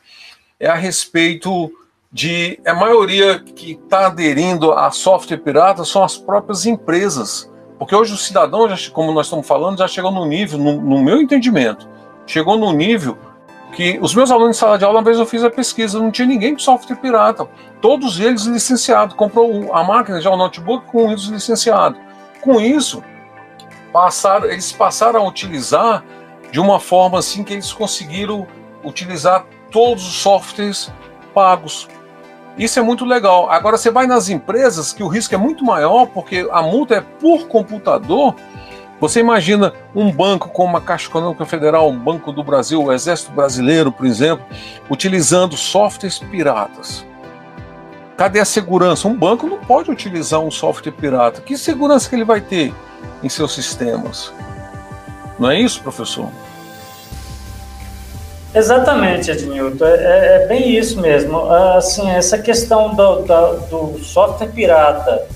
[0.61, 1.71] é a respeito
[2.17, 7.53] de a maioria que está aderindo a software pirata são as próprias empresas.
[7.79, 11.03] Porque hoje o cidadão, já, como nós estamos falando, já chegou no nível, no, no
[11.03, 11.87] meu entendimento,
[12.27, 13.19] chegou no nível
[13.75, 16.11] que os meus alunos de sala de aula, uma vez eu fiz a pesquisa, não
[16.11, 17.47] tinha ninguém com software pirata.
[17.83, 19.15] Todos eles licenciados.
[19.15, 21.99] Comprou a máquina, já o notebook com Windows licenciado.
[22.41, 23.05] Com isso,
[23.93, 26.03] passaram, eles passaram a utilizar
[26.51, 28.47] de uma forma assim que eles conseguiram
[28.83, 30.91] utilizar todos os softwares
[31.35, 31.87] pagos.
[32.59, 33.51] Isso é muito legal.
[33.51, 37.01] Agora você vai nas empresas que o risco é muito maior porque a multa é
[37.01, 38.35] por computador.
[38.99, 43.31] Você imagina um banco como a Caixa Econômica Federal, um banco do Brasil, o Exército
[43.33, 44.47] Brasileiro, por exemplo,
[44.88, 47.05] utilizando softwares piratas.
[48.16, 49.07] Cadê a segurança?
[49.07, 51.42] Um banco não pode utilizar um software pirata.
[51.42, 52.73] Que segurança que ele vai ter
[53.23, 54.33] em seus sistemas?
[55.38, 56.31] Não é isso, professor?
[58.57, 59.85] Exatamente, Ednilton.
[59.85, 61.51] É, é, é, bem isso mesmo.
[61.51, 63.23] Assim, essa questão do,
[63.69, 65.27] do software pirata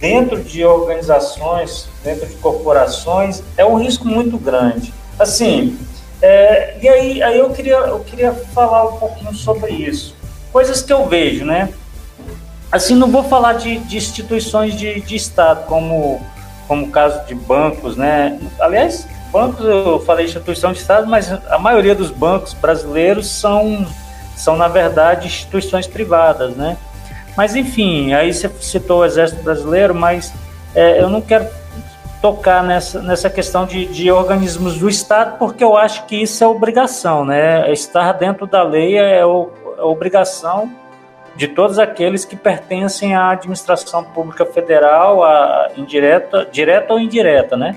[0.00, 4.92] dentro de organizações, dentro de corporações, é um risco muito grande.
[5.16, 5.78] Assim,
[6.20, 10.16] é, e aí, aí eu, queria, eu queria falar um pouquinho sobre isso.
[10.52, 11.72] Coisas que eu vejo, né?
[12.72, 16.20] Assim, não vou falar de, de instituições de, de Estado, como,
[16.66, 18.38] como o caso de bancos, né?
[18.58, 23.86] Aliás, bancos, eu falei instituição de Estado, mas a maioria dos bancos brasileiros são,
[24.36, 26.76] são na verdade, instituições privadas, né?
[27.36, 30.32] Mas, enfim, aí você citou o Exército Brasileiro, mas
[30.74, 31.46] é, eu não quero
[32.20, 36.46] tocar nessa, nessa questão de, de organismos do Estado, porque eu acho que isso é
[36.46, 37.70] obrigação, né?
[37.72, 40.70] Estar dentro da lei é, o, é obrigação
[41.36, 47.76] de todos aqueles que pertencem à administração pública federal, a indireta, direta ou indireta, né?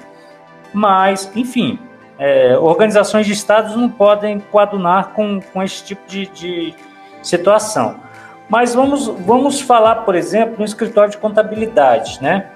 [0.73, 1.79] Mas, enfim,
[2.17, 6.75] é, organizações de estados não podem coadunar com, com esse tipo de, de
[7.21, 7.99] situação.
[8.47, 12.47] Mas vamos, vamos falar, por exemplo, no escritório de contabilidade, né?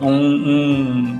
[0.00, 1.18] Um,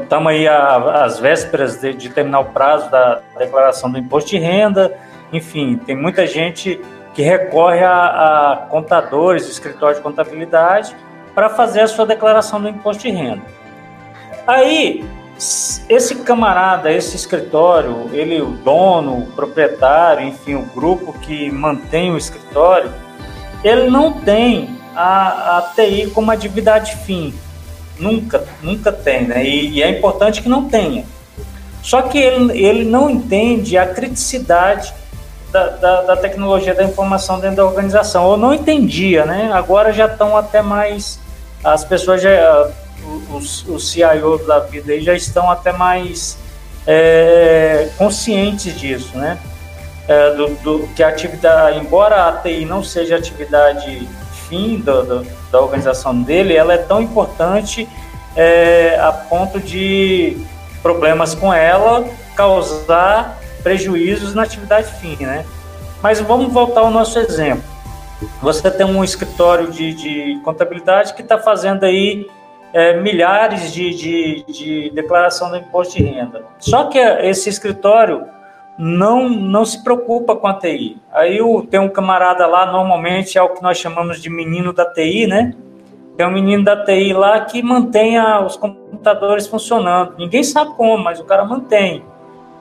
[0.00, 4.38] estamos um, aí às vésperas de, de, terminar o prazo da declaração do imposto de
[4.38, 4.96] renda.
[5.32, 6.80] Enfim, tem muita gente
[7.14, 10.96] que recorre a, a contadores, escritório de contabilidade,
[11.34, 13.42] para fazer a sua declaração do imposto de renda.
[14.48, 15.04] Aí,
[15.90, 22.16] esse camarada, esse escritório, ele, o dono, o proprietário, enfim, o grupo que mantém o
[22.16, 22.90] escritório,
[23.62, 27.34] ele não tem a, a TI como atividade fim.
[27.98, 29.44] Nunca, nunca tem, né?
[29.44, 31.04] E, e, é importante que não tenha.
[31.82, 34.94] Só que ele, ele não entende a criticidade
[35.52, 38.24] da, da, da tecnologia da informação dentro da organização.
[38.24, 39.50] Ou não entendia, né?
[39.52, 41.20] Agora já estão até mais.
[41.62, 42.70] As pessoas já
[43.30, 46.38] os, os CIOs da vida aí já estão até mais
[46.86, 49.38] é, conscientes disso, né?
[50.06, 54.08] É, do, do, que a atividade, embora a TI não seja atividade
[54.48, 57.86] fim do, do, da organização dele, ela é tão importante
[58.34, 60.38] é, a ponto de
[60.82, 65.44] problemas com ela causar prejuízos na atividade fim, né?
[66.02, 67.64] Mas vamos voltar ao nosso exemplo.
[68.40, 72.26] Você tem um escritório de, de contabilidade que está fazendo aí
[72.72, 76.44] é, milhares de, de, de declaração do imposto de renda.
[76.58, 78.26] Só que esse escritório
[78.78, 81.00] não, não se preocupa com a TI.
[81.12, 81.38] Aí
[81.70, 85.54] tem um camarada lá, normalmente é o que nós chamamos de menino da TI, né?
[86.16, 90.14] Tem um menino da TI lá que mantém os computadores funcionando.
[90.18, 92.04] Ninguém sabe como, mas o cara mantém.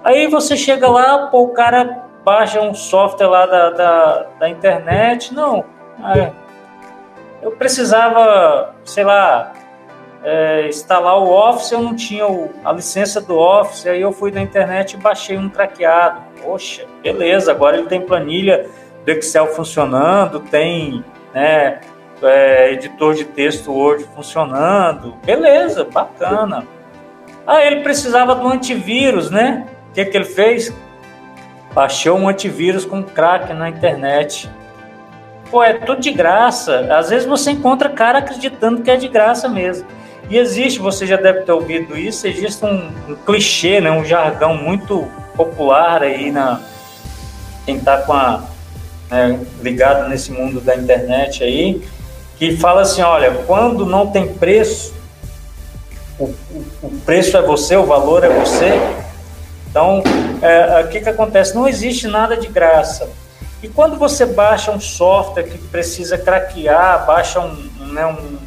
[0.03, 5.33] Aí você chega lá, pô, o cara baixa um software lá da, da, da internet.
[5.33, 5.65] Não,
[6.15, 6.31] é,
[7.41, 9.53] eu precisava, sei lá,
[10.27, 14.29] é, instalar o Office, eu não tinha o, a licença do Office, aí eu fui
[14.29, 16.21] na internet e baixei um craqueado.
[16.43, 18.69] Poxa, beleza, agora ele tem planilha
[19.05, 21.01] do Excel funcionando, tem
[21.33, 21.79] né,
[22.21, 26.67] é, editor de texto Word funcionando, beleza, bacana.
[27.45, 29.65] Ah, ele precisava do antivírus, né?
[29.89, 30.75] O que, que ele fez?
[31.73, 34.49] Baixou um antivírus com crack na internet.
[35.49, 36.93] Pô, é tudo de graça.
[36.93, 39.87] Às vezes você encontra cara acreditando que é de graça mesmo.
[40.29, 44.57] E existe, você já deve ter ouvido isso, existe um, um clichê, né, um jargão
[44.57, 46.61] muito popular aí na
[47.65, 48.43] quem está com a
[49.09, 51.81] né, ligado nesse mundo da internet aí,
[52.37, 54.93] que fala assim, olha, quando não tem preço,
[56.19, 58.73] o, o, o preço é você, o valor é você.
[59.69, 60.01] Então,
[60.41, 61.55] é, o que, que acontece?
[61.55, 63.09] Não existe nada de graça.
[63.61, 68.37] E quando você baixa um software que precisa craquear, baixa um, né, um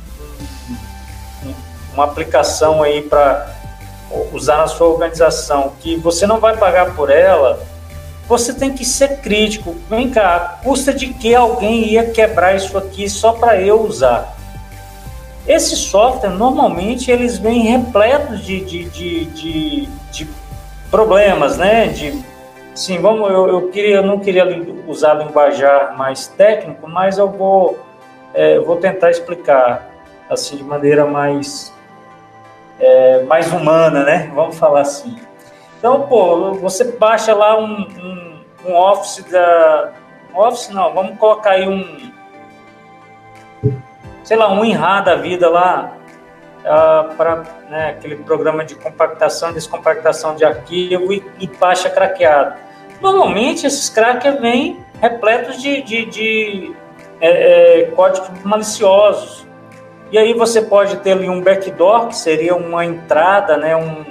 [1.93, 3.55] uma aplicação aí para
[4.33, 7.61] usar na sua organização, que você não vai pagar por ela,
[8.27, 9.75] você tem que ser crítico.
[9.89, 14.37] Vem cá, custa de que alguém ia quebrar isso aqui só para eu usar?
[15.47, 20.29] Esse software, normalmente, eles vêm repletos de, de, de, de, de
[20.91, 21.89] problemas, né?
[21.89, 22.23] De,
[22.75, 24.45] sim, vamos, eu, eu, queria, eu não queria
[24.87, 27.81] usar linguajar mais técnico, mas eu vou,
[28.35, 29.91] é, vou tentar explicar
[30.29, 31.73] assim de maneira mais
[32.81, 34.31] é, mais humana, né?
[34.35, 35.17] Vamos falar assim.
[35.79, 39.93] Então, pô, você baixa lá um, um, um Office da.
[40.35, 42.11] Office não, vamos colocar aí um.
[44.25, 45.93] Sei lá, um INRA da vida lá,
[46.61, 52.55] uh, para né, aquele programa de compactação, descompactação de arquivo e, e baixa craqueado.
[53.01, 56.77] Normalmente esses crackers vêm repletos de, de, de,
[57.21, 59.47] é, é, códigos maliciosos.
[60.13, 64.05] E aí você pode ter ali um backdoor, que seria uma entrada, né, um,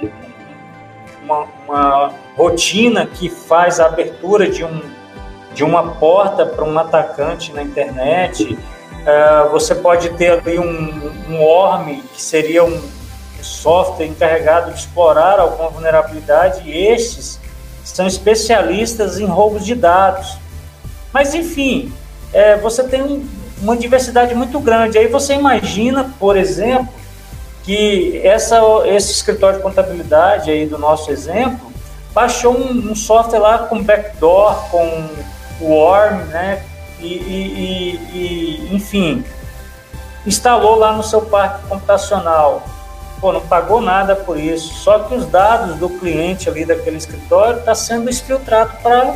[1.22, 4.80] uma, uma rotina que faz a abertura de, um,
[5.52, 8.54] de uma porta para um atacante na internet.
[8.54, 12.80] Uh, você pode ter ali um, um ORM, que seria um
[13.42, 17.38] software encarregado de explorar alguma vulnerabilidade, e estes
[17.84, 20.38] são especialistas em roubos de dados.
[21.12, 21.92] Mas, enfim,
[22.32, 23.28] é, você tem
[23.60, 24.98] uma diversidade muito grande.
[24.98, 26.88] Aí você imagina, por exemplo,
[27.62, 31.70] que essa, esse escritório de contabilidade aí do nosso exemplo
[32.12, 35.08] baixou um, um software lá com backdoor, com
[35.60, 36.62] worm, né?
[36.98, 39.24] E, e, e, e, enfim,
[40.26, 42.62] instalou lá no seu parque computacional.
[43.20, 44.74] Pô, não pagou nada por isso.
[44.74, 49.14] Só que os dados do cliente ali daquele escritório está sendo exfiltrado para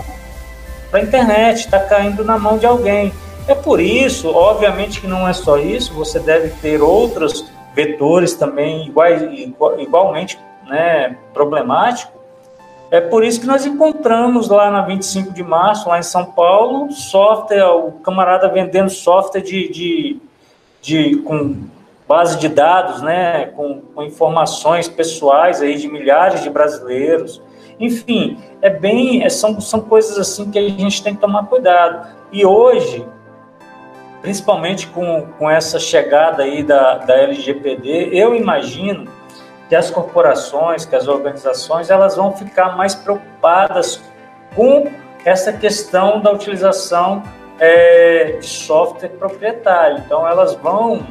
[0.93, 3.13] a internet, está caindo na mão de alguém.
[3.47, 8.87] É por isso, obviamente que não é só isso, você deve ter outros vetores também
[8.87, 9.23] iguais,
[9.79, 12.15] igualmente né, problemáticos.
[12.91, 16.91] É por isso que nós encontramos lá na 25 de março, lá em São Paulo,
[16.93, 20.21] software, o camarada vendendo software de, de,
[20.81, 21.65] de com
[22.07, 27.43] base de dados, né, com, com, informações pessoais aí de milhares de brasileiros.
[27.81, 32.07] Enfim, é bem, é, são, são coisas assim que a gente tem que tomar cuidado.
[32.31, 33.05] E hoje,
[34.25, 39.07] principalmente com, com essa chegada aí da, da LGPD, eu imagino
[39.69, 44.03] que as corporações, que as organizações, elas vão ficar mais preocupadas
[44.57, 44.91] com
[45.27, 47.23] essa questão da utilização
[47.61, 49.99] é, de software proprietário.
[49.99, 51.07] Então, elas vão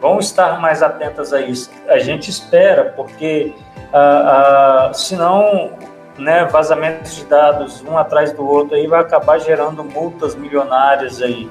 [0.00, 1.70] vão estar mais atentas a isso.
[1.86, 3.52] A gente espera, porque
[3.92, 5.70] ah, ah, senão
[6.18, 11.48] né, vazamentos de dados um atrás do outro aí vai acabar gerando multas milionárias aí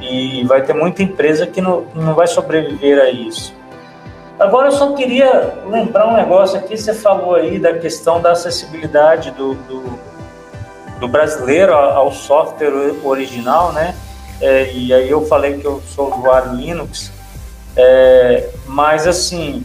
[0.00, 3.54] e vai ter muita empresa que não, não vai sobreviver a isso.
[4.38, 9.30] Agora eu só queria lembrar um negócio aqui, você falou aí da questão da acessibilidade
[9.32, 9.98] do, do,
[10.98, 13.94] do brasileiro ao software original, né?
[14.40, 17.12] É, e aí eu falei que eu sou usuário Linux,
[17.76, 19.62] é, mas assim,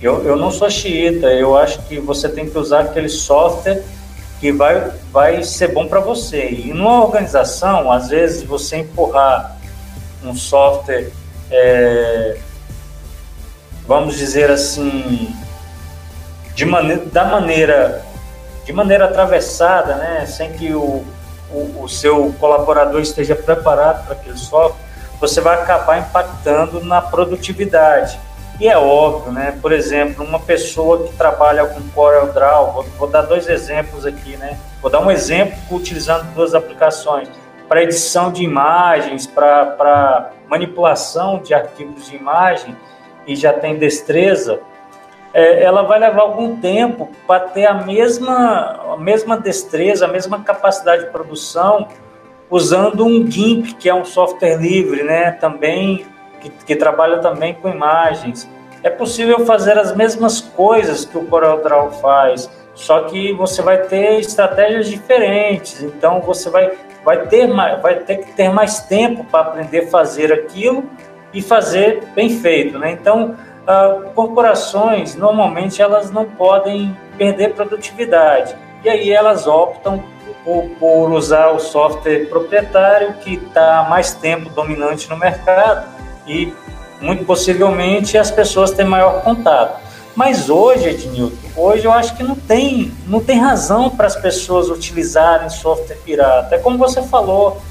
[0.00, 3.84] eu, eu não sou xiita, eu acho que você tem que usar aquele software
[4.40, 6.48] que vai, vai ser bom para você.
[6.50, 9.56] E numa organização, às vezes você empurrar
[10.24, 11.10] um software,
[11.50, 12.38] é,
[13.86, 15.34] vamos dizer assim,
[16.54, 18.04] de maneira, da maneira,
[18.64, 21.04] de maneira atravessada, né, sem que o,
[21.50, 24.86] o, o seu colaborador esteja preparado para aquele software,
[25.20, 28.18] você vai acabar impactando na produtividade.
[28.60, 29.56] E é óbvio, né?
[29.62, 34.58] Por exemplo, uma pessoa que trabalha com CorelDRAW, vou, vou dar dois exemplos aqui, né?
[34.82, 37.28] Vou dar um exemplo utilizando duas aplicações
[37.68, 42.74] para edição de imagens, para manipulação de arquivos de imagem
[43.26, 44.60] e já tem destreza,
[45.34, 50.42] é, ela vai levar algum tempo para ter a mesma, a mesma destreza, a mesma
[50.42, 51.86] capacidade de produção
[52.50, 55.32] usando um GIMP, que é um software livre, né?
[55.32, 56.06] Também
[56.40, 58.48] que, que trabalha também com imagens.
[58.82, 64.20] É possível fazer as mesmas coisas que o CorelDRAW faz, só que você vai ter
[64.20, 65.82] estratégias diferentes.
[65.82, 66.72] Então você vai,
[67.04, 67.48] vai, ter,
[67.82, 70.84] vai ter que ter mais tempo para aprender a fazer aquilo
[71.34, 72.78] e fazer bem feito.
[72.78, 72.92] Né?
[72.92, 73.34] Então,
[73.64, 80.02] uh, corporações normalmente elas não podem perder produtividade e aí elas optam
[80.44, 85.97] por, por usar o software proprietário que está mais tempo dominante no mercado
[86.28, 86.52] e
[87.00, 89.80] muito possivelmente as pessoas têm maior contato.
[90.14, 94.68] Mas hoje, Ednilton, hoje eu acho que não tem, não tem razão para as pessoas
[94.68, 96.56] utilizarem software pirata.
[96.56, 97.62] É como você falou,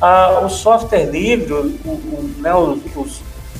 [0.00, 2.52] a, o software livre, o, o, né,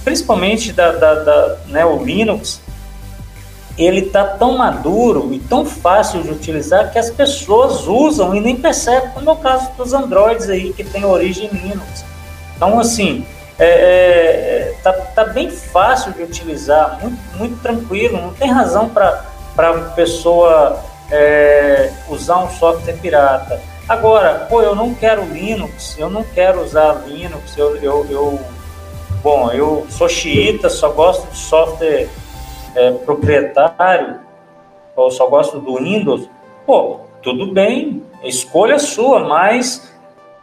[0.04, 2.60] principalmente da, da, da, né, o Linux,
[3.76, 8.56] ele está tão maduro e tão fácil de utilizar que as pessoas usam e nem
[8.56, 12.04] percebem, como é o caso dos Androids aí, que tem origem Linux.
[12.56, 13.26] Então, assim,
[13.58, 19.72] é, é, tá, tá bem fácil de utilizar, muito, muito tranquilo, não tem razão para
[19.94, 23.60] pessoa é, usar um software pirata.
[23.88, 28.40] Agora, pô, eu não quero Linux, eu não quero usar Linux, eu, eu, eu
[29.22, 32.08] bom, eu sou xiita, só gosto de software
[32.74, 34.20] é, proprietário,
[34.94, 36.28] ou só gosto do Windows,
[36.66, 39.95] pô, tudo bem, escolha sua, mas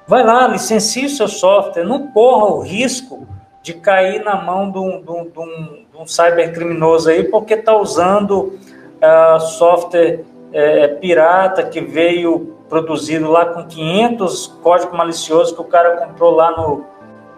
[0.06, 3.26] Vai lá, licencie seu software, não corra o risco
[3.62, 7.54] de cair na mão de um, de um, de um, de um cybercriminoso aí, porque
[7.54, 8.60] está usando
[9.00, 15.98] uh, software é, pirata que veio produzido lá com 500 código malicioso que o cara
[15.98, 16.86] comprou lá no,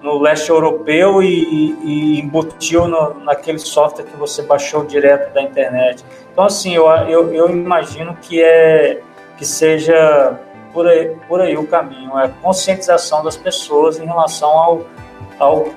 [0.01, 6.03] no leste europeu e, e embutiu no, naquele software que você baixou direto da internet.
[6.31, 9.01] Então, assim, eu, eu, eu imagino que, é,
[9.37, 10.39] que seja
[10.75, 14.85] por aí, por aí o caminho, é a conscientização das pessoas em relação ao,
[15.39, 15.73] aos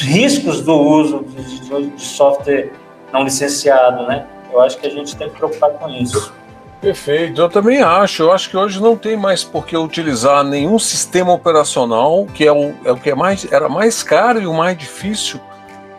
[0.00, 2.72] riscos do uso de, de, de software
[3.12, 4.26] não licenciado, né?
[4.52, 6.34] Eu acho que a gente tem que preocupar com isso.
[6.80, 8.24] Perfeito, eu também acho.
[8.24, 12.52] Eu acho que hoje não tem mais por que utilizar nenhum sistema operacional, que é
[12.52, 15.40] o, é o que é mais, era mais caro e o mais difícil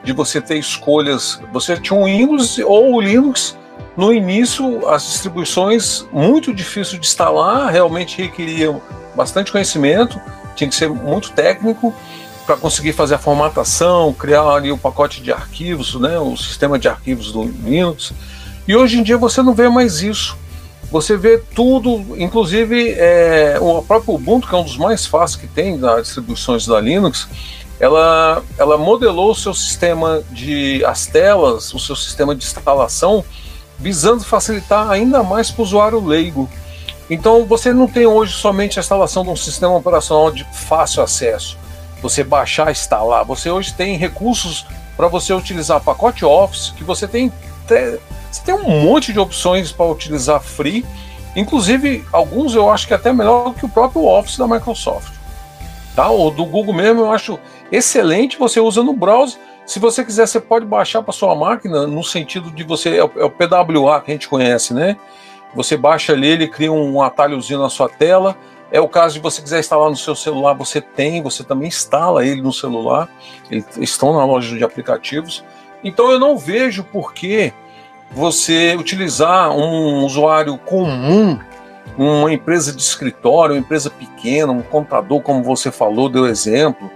[0.04, 1.42] de você ter escolhas.
[1.54, 3.58] Você tinha um Windows ou o Linux.
[3.96, 8.82] No início, as distribuições muito difícil de instalar, realmente requeriam
[9.16, 10.20] bastante conhecimento,
[10.56, 11.94] tinha que ser muito técnico
[12.46, 16.88] para conseguir fazer a formatação, criar ali o pacote de arquivos, né, o sistema de
[16.88, 18.12] arquivos do Linux.
[18.68, 20.38] E hoje em dia você não vê mais isso.
[20.92, 25.48] Você vê tudo, inclusive é, o próprio Ubuntu, que é um dos mais fáceis que
[25.48, 27.28] tem das distribuições da Linux,
[27.80, 33.26] ela, ela modelou o seu sistema de as telas, o seu sistema de instalação,
[33.80, 36.50] visando facilitar ainda mais para o usuário leigo.
[37.10, 41.58] Então você não tem hoje somente a instalação de um sistema operacional de fácil acesso,
[42.02, 43.26] você baixar, instalar.
[43.26, 44.66] Você hoje tem recursos
[44.96, 47.32] para você utilizar pacote Office, que você tem
[47.68, 50.86] você tem um monte de opções para utilizar free,
[51.36, 55.14] inclusive alguns eu acho que é até melhor que o próprio Office da Microsoft.
[55.96, 56.10] Tá?
[56.10, 57.40] O do Google mesmo eu acho
[57.72, 59.40] excelente, você usa no browser.
[59.66, 62.98] Se você quiser, você pode baixar para sua máquina, no sentido de você.
[62.98, 64.98] É o, é PWA que a gente conhece, né?
[65.56, 68.36] Você baixa ali, ele cria um atalhozinho na sua tela.
[68.72, 72.26] É o caso de você quiser instalar no seu celular, você tem, você também instala
[72.26, 73.08] ele no celular.
[73.50, 75.44] Eles estão na loja de aplicativos.
[75.84, 77.54] Então eu não vejo por que
[78.12, 81.38] você utilizar um usuário comum,
[81.98, 86.90] uma empresa de escritório, uma empresa pequena, um computador, como você falou, deu exemplo,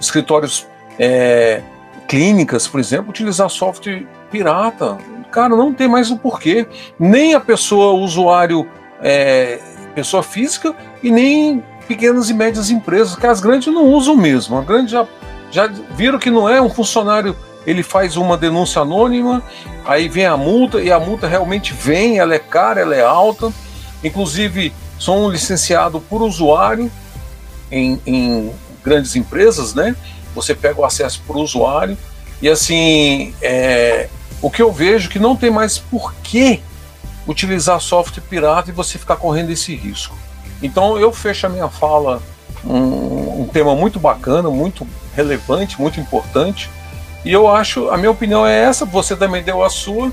[0.00, 0.66] escritórios
[0.98, 1.62] é,
[2.10, 4.98] clínicas, por exemplo, utilizar software pirata.
[5.30, 6.66] Cara, não tem mais o um porquê.
[6.98, 8.68] Nem a pessoa, usuário,
[9.00, 9.60] é,
[9.94, 14.58] pessoa física, e nem pequenas e médias empresas, que as grandes não usam mesmo.
[14.58, 15.06] A grande já,
[15.52, 19.40] já viram que não é um funcionário ele faz uma denúncia anônima,
[19.84, 23.52] aí vem a multa, e a multa realmente vem, ela é cara, ela é alta.
[24.02, 26.90] Inclusive, são licenciados por usuário
[27.70, 28.50] em, em,
[28.82, 29.94] grandes empresas, né?
[30.34, 31.96] Você pega o acesso por usuário.
[32.40, 34.08] E assim, é,
[34.40, 36.60] o que eu vejo é que não tem mais por que
[37.26, 40.16] utilizar software pirata e você ficar correndo esse risco.
[40.62, 42.22] Então eu fecho a minha fala
[42.64, 46.70] um, um tema muito bacana, muito relevante, muito importante
[47.24, 50.10] e eu acho, a minha opinião é essa, você também deu a sua.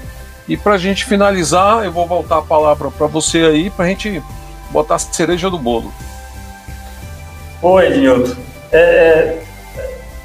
[0.47, 3.87] E para a gente finalizar, eu vou voltar a palavra para você aí, para a
[3.87, 4.21] gente
[4.71, 5.93] botar a cereja do bolo.
[7.61, 8.35] Oi, Nilton.
[8.71, 9.43] É, é,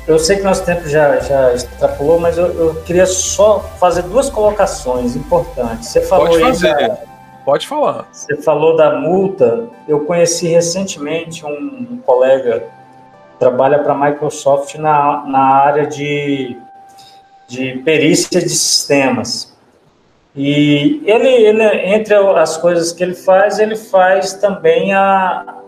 [0.06, 4.28] eu sei que nosso tempo já, já extrapolou, mas eu, eu, queria só fazer duas
[4.28, 5.88] colocações importantes.
[5.88, 6.88] Você falou Pode fazer.
[6.88, 6.98] Da,
[7.44, 8.08] Pode falar.
[8.12, 9.68] Você falou da multa.
[9.88, 16.56] Eu conheci recentemente um, um colega que trabalha para a Microsoft na, na área de
[17.52, 19.54] de perícia de sistemas.
[20.34, 21.62] E ele, ele,
[21.94, 25.58] entre as coisas que ele faz, ele faz também a,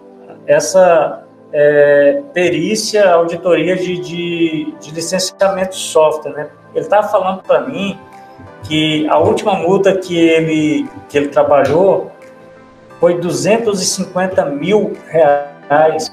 [0.46, 1.23] essa
[1.56, 6.32] é, perícia, auditoria de, de, de licenciamento de software.
[6.32, 6.48] Né?
[6.74, 7.96] Ele estava falando para mim
[8.64, 12.10] que a última multa que ele, que ele trabalhou
[12.98, 16.12] foi 250 mil reais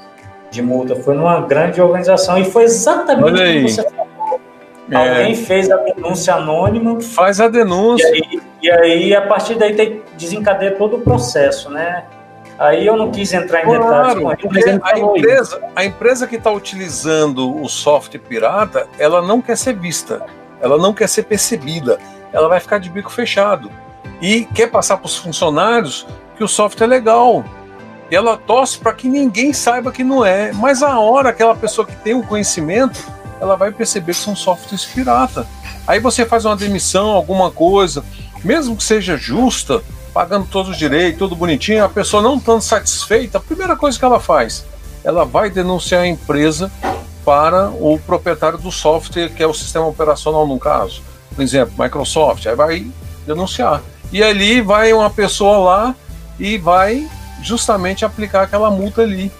[0.51, 0.95] de multa.
[0.95, 4.11] Foi numa grande organização e foi exatamente o que você falou
[4.91, 5.21] é.
[5.21, 6.99] Alguém fez a denúncia anônima.
[6.99, 8.05] Faz a denúncia.
[8.09, 12.03] E aí, e aí a partir daí, tem, desencadeia todo o processo, né?
[12.61, 16.51] Aí eu não quis entrar em claro, detalhes com a empresa, a empresa que está
[16.51, 20.23] utilizando o software pirata, ela não quer ser vista,
[20.61, 21.97] ela não quer ser percebida,
[22.31, 23.71] ela vai ficar de bico fechado.
[24.21, 26.05] E quer passar para os funcionários
[26.37, 27.43] que o software é legal.
[28.11, 30.53] E ela torce para que ninguém saiba que não é.
[30.53, 32.99] Mas a hora aquela pessoa que tem o conhecimento
[33.41, 35.47] ela vai perceber que são softwares pirata.
[35.87, 38.05] Aí você faz uma demissão, alguma coisa,
[38.43, 39.81] mesmo que seja justa,
[40.13, 44.05] pagando todos os direitos, tudo bonitinho, a pessoa não estando satisfeita, a primeira coisa que
[44.05, 44.65] ela faz,
[45.03, 46.71] ela vai denunciar a empresa
[47.23, 51.01] para o proprietário do software, que é o sistema operacional no caso.
[51.33, 52.87] Por exemplo, Microsoft, aí vai
[53.25, 53.81] denunciar.
[54.11, 55.95] E ali vai uma pessoa lá
[56.39, 57.07] e vai
[57.41, 59.31] justamente aplicar aquela multa ali.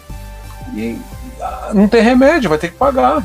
[0.74, 0.98] E
[1.42, 3.24] ah, não tem remédio, vai ter que pagar.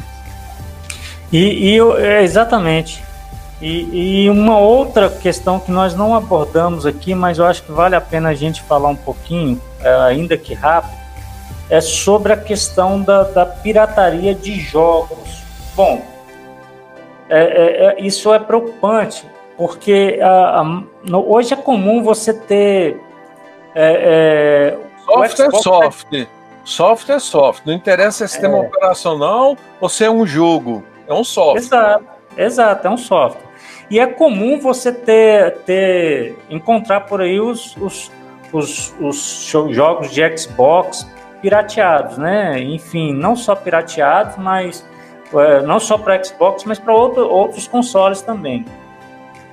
[1.31, 3.06] E, e é, exatamente.
[3.61, 7.97] E, e, uma outra questão que nós não abordamos aqui, mas eu acho que vale
[7.97, 10.95] a pena a gente falar um pouquinho, é, ainda que rápido,
[11.71, 15.43] é sobre a questão da, da pirataria de jogos.
[15.75, 16.03] Bom,
[17.31, 19.25] é, é, é isso é preocupante,
[19.57, 23.01] porque a, a, hoje é comum você ter.
[23.75, 26.29] É, é software é software.
[26.65, 27.67] Software é software.
[27.67, 30.85] Não interessa se é sistema operacional ou se é um jogo.
[31.09, 31.61] É um software.
[31.61, 32.05] Exato,
[32.37, 33.46] exato, é um software.
[33.91, 38.11] E é comum você ter, ter encontrar por aí os, os,
[38.53, 41.09] os, os jogos de Xbox
[41.41, 42.61] pirateados, né?
[42.61, 44.85] Enfim, não só pirateados, mas
[45.35, 48.65] é, não só para Xbox, mas para outro, outros consoles também.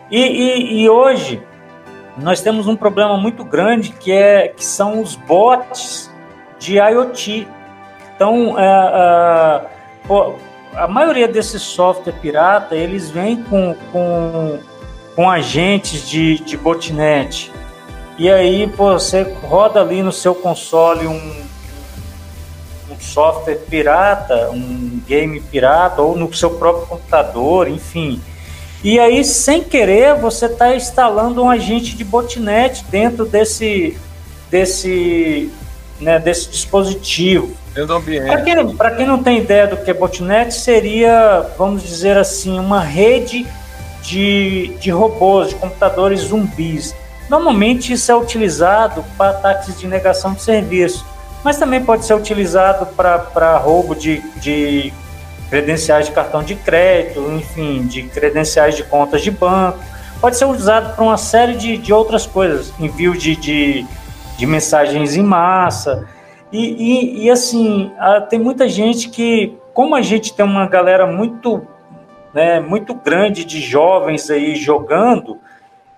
[0.09, 1.41] E, e, e, hoje
[2.17, 6.11] nós temos um problema muito grande que é que são os bots
[6.59, 7.47] de IoT.
[8.15, 9.61] Então, é, é,
[10.76, 14.59] a maioria desses software pirata eles vêm com, com,
[15.15, 17.51] com agentes de, de botnet.
[18.17, 21.43] E aí pô, você roda ali no seu console um,
[22.91, 28.21] um software pirata, um game pirata, ou no seu próprio computador, enfim.
[28.84, 33.97] E aí, sem querer, você está instalando um agente de botnet dentro desse,
[34.51, 35.49] desse,
[36.01, 37.55] né, desse dispositivo.
[37.74, 38.28] Dentro do ambiente.
[38.76, 42.82] Para quem, quem não tem ideia do que é botnet, seria, vamos dizer assim, uma
[42.82, 43.45] rede
[44.01, 46.95] de, de robôs, de computadores zumbis.
[47.30, 51.13] Normalmente isso é utilizado para ataques de negação de serviço
[51.43, 54.93] mas também pode ser utilizado para roubo de, de
[55.49, 59.80] credenciais de cartão de crédito, enfim, de credenciais de contas de banco.
[60.21, 63.86] Pode ser usado para uma série de, de outras coisas, envio de, de,
[64.38, 66.07] de mensagens em massa.
[66.54, 67.91] E, e, e assim,
[68.30, 71.66] tem muita gente que, como a gente tem uma galera muito,
[72.34, 75.39] né, muito grande de jovens aí jogando,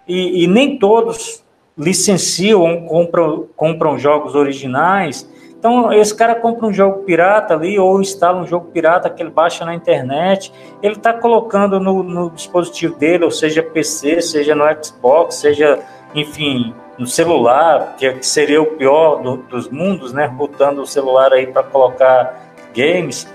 [0.07, 1.43] e, e nem todos
[1.77, 5.29] licenciam compram, compram jogos originais,
[5.65, 9.31] então, esse cara compra um jogo pirata ali ou instala um jogo pirata que ele
[9.31, 14.63] baixa na internet, ele está colocando no, no, dispositivo dele, ou seja PC, seja no
[14.79, 15.79] Xbox, seja,
[16.13, 20.27] enfim, no celular, que, que seria o pior do, dos mundos, né?
[20.27, 22.41] Botando o celular aí para colocar
[22.75, 23.27] games,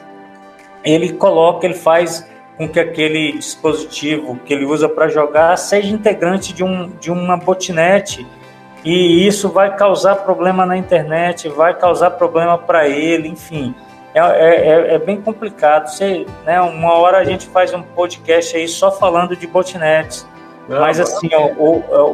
[0.85, 6.53] ele coloca, ele faz com que aquele dispositivo que ele usa para jogar seja integrante
[6.53, 8.27] de, um, de uma botnet
[8.85, 13.75] e isso vai causar problema na internet, vai causar problema para ele, enfim.
[14.15, 15.89] É, é, é, é, bem complicado.
[15.89, 20.27] Você, né, uma hora a gente faz um podcast aí só falando de botnets.
[20.71, 21.51] Não, Mas assim, ó,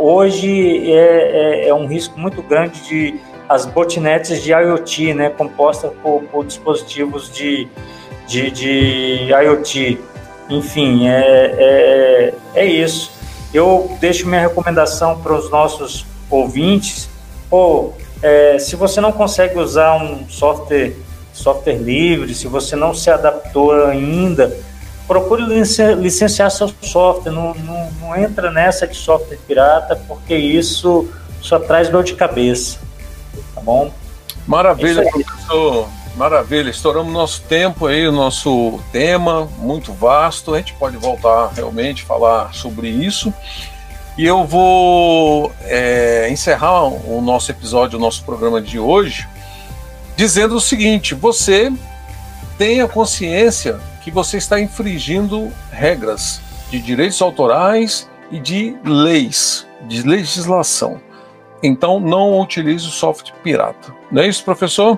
[0.01, 5.93] hoje é, é, é, um risco muito grande de as botnets de IoT, né, compostas
[6.03, 7.69] por, por dispositivos de,
[8.27, 10.01] de, de, IoT.
[10.49, 13.13] Enfim, é, é, é isso.
[13.53, 17.11] Eu deixo minha recomendação para os nossos ouvintes,
[17.51, 17.93] pô,
[18.23, 20.95] é, se você não consegue usar um software,
[21.31, 24.51] software livre, se você não se adaptou ainda,
[25.07, 25.43] procure
[25.95, 31.09] licenciar seu software, não, não, não entra nessa de software pirata, porque isso
[31.41, 32.79] só traz dor de cabeça,
[33.55, 33.93] tá bom?
[34.47, 35.89] Maravilha, é professor.
[36.17, 40.55] Maravilha, estouramos nosso tempo aí, o nosso tema muito vasto.
[40.55, 43.33] A gente pode voltar realmente falar sobre isso.
[44.17, 49.29] E eu vou é, encerrar o nosso episódio, o nosso programa de hoje,
[50.17, 51.71] dizendo o seguinte: você
[52.57, 56.41] tenha consciência que você está infringindo regras
[56.71, 61.01] de direitos autorais e de leis, de legislação.
[61.61, 63.93] Então não utilize o software pirata.
[64.13, 64.97] Não é isso, professor?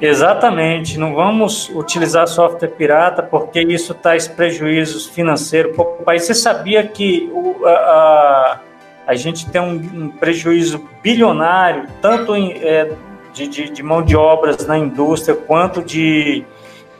[0.00, 6.26] Exatamente, não vamos utilizar software pirata porque isso traz prejuízos financeiros para o país.
[6.26, 8.60] Você sabia que o, a, a,
[9.04, 12.92] a, gente tem um, um prejuízo bilionário, tanto em, é,
[13.34, 16.44] de, de, de, mão de obras na indústria quanto de,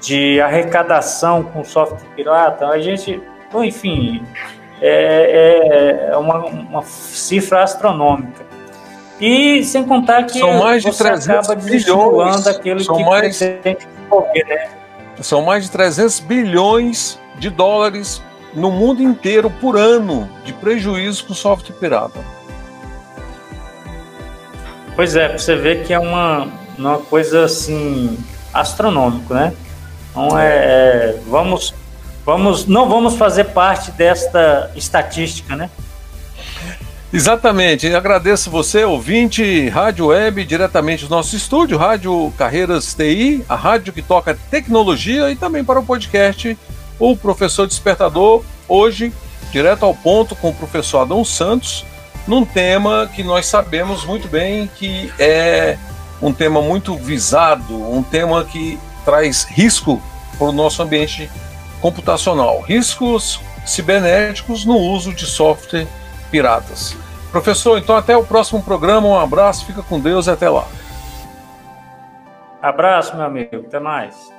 [0.07, 2.68] de arrecadação com software pirata?
[2.68, 3.20] A gente,
[3.54, 4.22] enfim,
[4.80, 8.46] é, é uma, uma cifra astronômica.
[9.20, 13.78] E sem contar que são mais de 300 bilhões aquele são que mais, né?
[15.20, 18.22] São mais de 300 bilhões de dólares
[18.54, 22.20] no mundo inteiro por ano de prejuízo com software pirata.
[24.94, 26.48] Pois é, você vê que é uma,
[26.78, 28.18] uma coisa assim
[28.52, 29.52] astronômica, né?
[30.16, 31.74] Então é, é, vamos,
[32.24, 35.68] vamos, não vamos fazer parte desta estatística, né?
[37.12, 43.92] Exatamente, agradeço você, ouvinte, Rádio Web, diretamente do nosso estúdio, Rádio Carreiras TI, a rádio
[43.92, 46.58] que toca tecnologia e também para o podcast,
[46.98, 49.12] o Professor Despertador, hoje,
[49.52, 51.84] direto ao ponto com o professor Adão Santos,
[52.26, 55.76] num tema que nós sabemos muito bem que é
[56.22, 60.02] um tema muito visado, um tema que traz risco
[60.36, 61.30] para o nosso ambiente
[61.80, 65.86] computacional, riscos cibernéticos no uso de software
[66.30, 66.96] piratas.
[67.30, 70.66] Professor, então até o próximo programa, um abraço, fica com Deus e até lá.
[72.61, 74.32] Abraço, meu amigo, até mais.